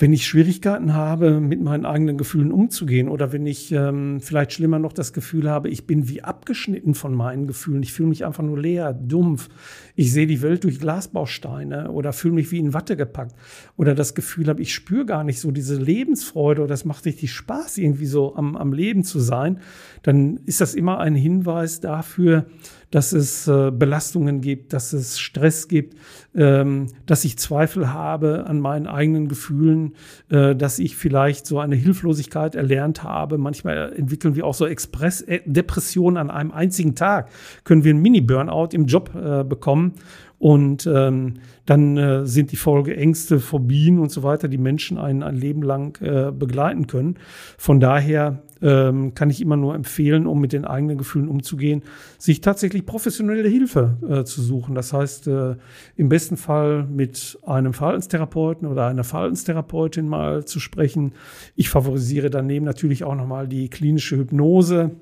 Wenn 0.00 0.14
ich 0.14 0.26
Schwierigkeiten 0.26 0.94
habe, 0.94 1.40
mit 1.40 1.60
meinen 1.62 1.84
eigenen 1.84 2.16
Gefühlen 2.16 2.52
umzugehen 2.52 3.10
oder 3.10 3.32
wenn 3.34 3.44
ich 3.44 3.70
ähm, 3.70 4.20
vielleicht 4.22 4.54
schlimmer 4.54 4.78
noch 4.78 4.94
das 4.94 5.12
Gefühl 5.12 5.48
habe, 5.50 5.68
ich 5.68 5.86
bin 5.86 6.08
wie 6.08 6.22
abgeschnitten 6.22 6.94
von 6.94 7.14
meinen 7.14 7.46
Gefühlen, 7.46 7.82
ich 7.82 7.92
fühle 7.92 8.08
mich 8.08 8.24
einfach 8.24 8.42
nur 8.42 8.58
leer, 8.58 8.94
dumpf, 8.94 9.50
ich 9.96 10.10
sehe 10.10 10.26
die 10.26 10.40
Welt 10.40 10.64
durch 10.64 10.80
Glasbausteine 10.80 11.90
oder 11.90 12.14
fühle 12.14 12.32
mich 12.32 12.50
wie 12.50 12.58
in 12.58 12.72
Watte 12.72 12.96
gepackt. 12.96 13.36
Oder 13.76 13.94
das 13.94 14.14
Gefühl 14.14 14.48
habe, 14.48 14.62
ich 14.62 14.72
spüre 14.72 15.04
gar 15.04 15.22
nicht 15.22 15.38
so 15.38 15.50
diese 15.50 15.76
Lebensfreude 15.76 16.62
oder 16.62 16.70
das 16.70 16.86
macht 16.86 17.04
richtig 17.04 17.32
Spaß, 17.32 17.76
irgendwie 17.76 18.06
so 18.06 18.34
am, 18.36 18.56
am 18.56 18.72
Leben 18.72 19.04
zu 19.04 19.20
sein, 19.20 19.58
dann 20.02 20.38
ist 20.46 20.62
das 20.62 20.74
immer 20.74 20.98
ein 20.98 21.14
Hinweis 21.14 21.80
dafür, 21.80 22.46
dass 22.90 23.12
es 23.12 23.46
äh, 23.46 23.70
Belastungen 23.70 24.40
gibt, 24.40 24.72
dass 24.72 24.92
es 24.92 25.18
Stress 25.18 25.68
gibt, 25.68 25.96
ähm, 26.34 26.88
dass 27.06 27.24
ich 27.24 27.38
Zweifel 27.38 27.92
habe 27.92 28.46
an 28.46 28.60
meinen 28.60 28.86
eigenen 28.86 29.28
Gefühlen, 29.28 29.94
äh, 30.28 30.56
dass 30.56 30.78
ich 30.78 30.96
vielleicht 30.96 31.46
so 31.46 31.60
eine 31.60 31.76
Hilflosigkeit 31.76 32.54
erlernt 32.54 33.02
habe. 33.02 33.38
Manchmal 33.38 33.92
entwickeln 33.92 34.34
wir 34.34 34.46
auch 34.46 34.54
so 34.54 34.66
Express-Depressionen 34.66 36.16
an 36.16 36.30
einem 36.30 36.50
einzigen 36.50 36.94
Tag. 36.94 37.30
Können 37.64 37.84
wir 37.84 37.90
einen 37.90 38.02
Mini-Burnout 38.02 38.68
im 38.72 38.86
Job 38.86 39.12
äh, 39.14 39.44
bekommen 39.44 39.94
und 40.40 40.86
ähm, 40.86 41.34
dann 41.66 41.96
äh, 41.96 42.26
sind 42.26 42.50
die 42.50 42.56
Folgeängste, 42.56 43.40
Phobien 43.40 43.98
und 43.98 44.10
so 44.10 44.22
weiter, 44.22 44.48
die 44.48 44.58
Menschen 44.58 44.96
ein, 44.96 45.22
ein 45.22 45.36
Leben 45.36 45.62
lang 45.62 46.00
äh, 46.00 46.32
begleiten 46.32 46.86
können. 46.86 47.18
Von 47.58 47.78
daher 47.78 48.42
ähm, 48.62 49.14
kann 49.14 49.30
ich 49.30 49.40
immer 49.40 49.56
nur 49.56 49.74
empfehlen, 49.74 50.26
um 50.26 50.40
mit 50.40 50.52
den 50.52 50.64
eigenen 50.64 50.98
Gefühlen 50.98 51.28
umzugehen, 51.28 51.82
sich 52.18 52.40
tatsächlich 52.40 52.86
professionelle 52.86 53.48
Hilfe 53.48 53.96
äh, 54.08 54.24
zu 54.24 54.42
suchen. 54.42 54.74
Das 54.74 54.92
heißt, 54.92 55.28
äh, 55.28 55.56
im 55.96 56.08
besten 56.08 56.36
Fall 56.36 56.84
mit 56.84 57.38
einem 57.46 57.72
Verhaltenstherapeuten 57.72 58.68
oder 58.68 58.86
einer 58.86 59.04
Verhaltenstherapeutin 59.04 60.08
mal 60.08 60.44
zu 60.44 60.60
sprechen. 60.60 61.12
Ich 61.56 61.68
favorisiere 61.68 62.30
daneben 62.30 62.64
natürlich 62.64 63.04
auch 63.04 63.14
nochmal 63.14 63.48
die 63.48 63.68
klinische 63.68 64.16
Hypnose 64.16 64.92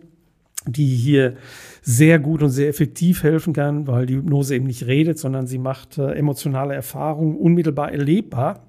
die 0.67 0.97
hier 0.97 1.35
sehr 1.83 2.19
gut 2.19 2.43
und 2.43 2.51
sehr 2.51 2.69
effektiv 2.69 3.23
helfen 3.23 3.53
kann, 3.53 3.87
weil 3.87 4.07
die 4.07 4.17
Hypnose 4.17 4.57
eben 4.57 4.67
nicht 4.67 4.87
redet, 4.87 5.19
sondern 5.19 5.47
sie 5.47 5.59
macht 5.59 5.99
äh, 5.99 6.13
emotionale 6.13 6.75
Erfahrungen 6.75 7.37
unmittelbar 7.37 7.93
erlebbar. 7.93 8.67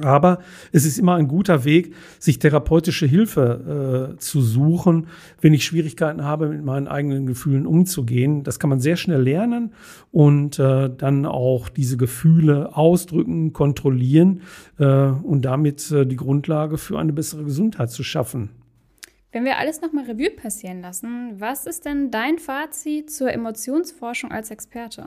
Aber 0.00 0.38
es 0.72 0.86
ist 0.86 0.98
immer 0.98 1.16
ein 1.16 1.28
guter 1.28 1.64
Weg, 1.64 1.94
sich 2.18 2.38
therapeutische 2.38 3.04
Hilfe 3.04 4.14
äh, 4.14 4.18
zu 4.18 4.40
suchen, 4.40 5.08
wenn 5.42 5.52
ich 5.52 5.66
Schwierigkeiten 5.66 6.24
habe, 6.24 6.48
mit 6.48 6.64
meinen 6.64 6.88
eigenen 6.88 7.26
Gefühlen 7.26 7.66
umzugehen. 7.66 8.42
Das 8.42 8.58
kann 8.58 8.70
man 8.70 8.80
sehr 8.80 8.96
schnell 8.96 9.20
lernen 9.20 9.74
und 10.10 10.58
äh, 10.58 10.88
dann 10.88 11.26
auch 11.26 11.68
diese 11.68 11.98
Gefühle 11.98 12.74
ausdrücken, 12.74 13.52
kontrollieren 13.52 14.40
äh, 14.78 14.86
und 14.86 15.42
damit 15.42 15.90
äh, 15.90 16.06
die 16.06 16.16
Grundlage 16.16 16.78
für 16.78 16.98
eine 16.98 17.12
bessere 17.12 17.44
Gesundheit 17.44 17.90
zu 17.90 18.02
schaffen. 18.02 18.48
Wenn 19.30 19.44
wir 19.44 19.58
alles 19.58 19.82
nochmal 19.82 20.04
Revue 20.04 20.30
passieren 20.30 20.80
lassen, 20.80 21.34
was 21.38 21.66
ist 21.66 21.84
denn 21.84 22.10
dein 22.10 22.38
Fazit 22.38 23.10
zur 23.10 23.30
Emotionsforschung 23.30 24.30
als 24.30 24.50
Experte? 24.50 25.06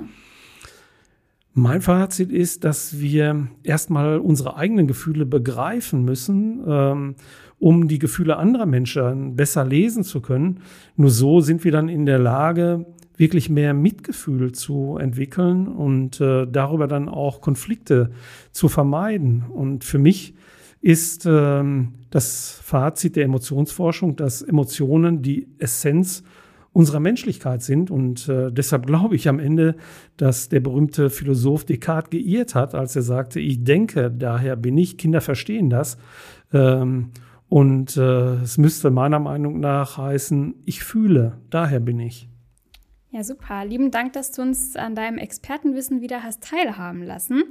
Mein 1.57 1.79
Fazit 1.79 2.33
ist, 2.33 2.65
dass 2.65 2.99
wir 2.99 3.47
erstmal 3.63 4.19
unsere 4.19 4.57
eigenen 4.57 4.87
Gefühle 4.87 5.25
begreifen 5.25 6.03
müssen, 6.03 6.61
ähm, 6.67 7.15
um 7.59 7.87
die 7.87 7.97
Gefühle 7.97 8.35
anderer 8.35 8.65
Menschen 8.65 9.37
besser 9.37 9.63
lesen 9.63 10.03
zu 10.03 10.19
können. 10.19 10.59
Nur 10.97 11.09
so 11.09 11.39
sind 11.39 11.63
wir 11.63 11.71
dann 11.71 11.87
in 11.87 12.05
der 12.05 12.19
Lage, 12.19 12.85
wirklich 13.15 13.49
mehr 13.49 13.73
Mitgefühl 13.73 14.51
zu 14.51 14.97
entwickeln 14.97 15.69
und 15.69 16.19
äh, 16.19 16.45
darüber 16.45 16.87
dann 16.87 17.07
auch 17.07 17.39
Konflikte 17.39 18.11
zu 18.51 18.67
vermeiden. 18.67 19.45
Und 19.49 19.85
für 19.85 19.97
mich 19.97 20.33
ist 20.81 21.25
ähm, 21.25 21.93
das 22.09 22.59
Fazit 22.63 23.15
der 23.15 23.23
Emotionsforschung, 23.23 24.17
dass 24.17 24.41
Emotionen 24.41 25.21
die 25.21 25.47
Essenz 25.57 26.21
unserer 26.75 26.99
Menschlichkeit 26.99 27.63
sind. 27.63 27.89
Und 27.89 28.27
äh, 28.27 28.51
deshalb 28.51 28.85
glaube 28.85 29.15
ich 29.15 29.29
am 29.29 29.39
Ende, 29.39 29.75
dass 30.17 30.49
der 30.49 30.59
berühmte 30.59 31.09
Philosoph 31.09 31.63
Descartes 31.63 32.09
geirrt 32.09 32.53
hat, 32.53 32.75
als 32.75 32.97
er 32.97 33.01
sagte, 33.01 33.39
ich 33.39 33.63
denke, 33.63 34.11
daher 34.11 34.57
bin 34.57 34.77
ich, 34.77 34.97
Kinder 34.97 35.21
verstehen 35.21 35.69
das. 35.69 35.97
Ähm, 36.53 37.11
und 37.47 37.95
äh, 37.95 38.41
es 38.41 38.57
müsste 38.57 38.91
meiner 38.91 39.19
Meinung 39.19 39.61
nach 39.61 39.97
heißen, 39.97 40.55
ich 40.65 40.83
fühle, 40.83 41.37
daher 41.49 41.79
bin 41.79 41.97
ich. 42.01 42.27
Ja, 43.09 43.23
super. 43.23 43.63
Lieben 43.63 43.89
Dank, 43.89 44.11
dass 44.11 44.31
du 44.31 44.41
uns 44.41 44.75
an 44.75 44.95
deinem 44.95 45.17
Expertenwissen 45.17 46.01
wieder 46.01 46.23
hast 46.23 46.43
teilhaben 46.43 47.03
lassen. 47.03 47.41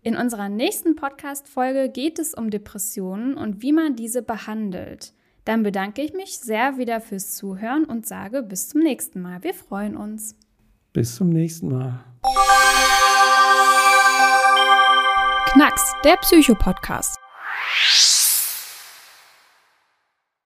In 0.00 0.16
unserer 0.16 0.48
nächsten 0.48 0.96
Podcast-Folge 0.96 1.90
geht 1.90 2.18
es 2.18 2.32
um 2.32 2.48
Depressionen 2.48 3.34
und 3.34 3.60
wie 3.60 3.72
man 3.72 3.94
diese 3.94 4.22
behandelt. 4.22 5.12
Dann 5.50 5.64
bedanke 5.64 6.00
ich 6.00 6.12
mich 6.12 6.38
sehr 6.38 6.78
wieder 6.78 7.00
fürs 7.00 7.34
Zuhören 7.34 7.84
und 7.84 8.06
sage 8.06 8.44
bis 8.44 8.68
zum 8.68 8.82
nächsten 8.82 9.20
Mal. 9.20 9.42
Wir 9.42 9.52
freuen 9.52 9.96
uns. 9.96 10.36
Bis 10.92 11.16
zum 11.16 11.30
nächsten 11.30 11.72
Mal. 11.76 12.04
Knacks, 15.52 15.92
der 16.04 16.18
Psycho-Podcast. 16.18 17.18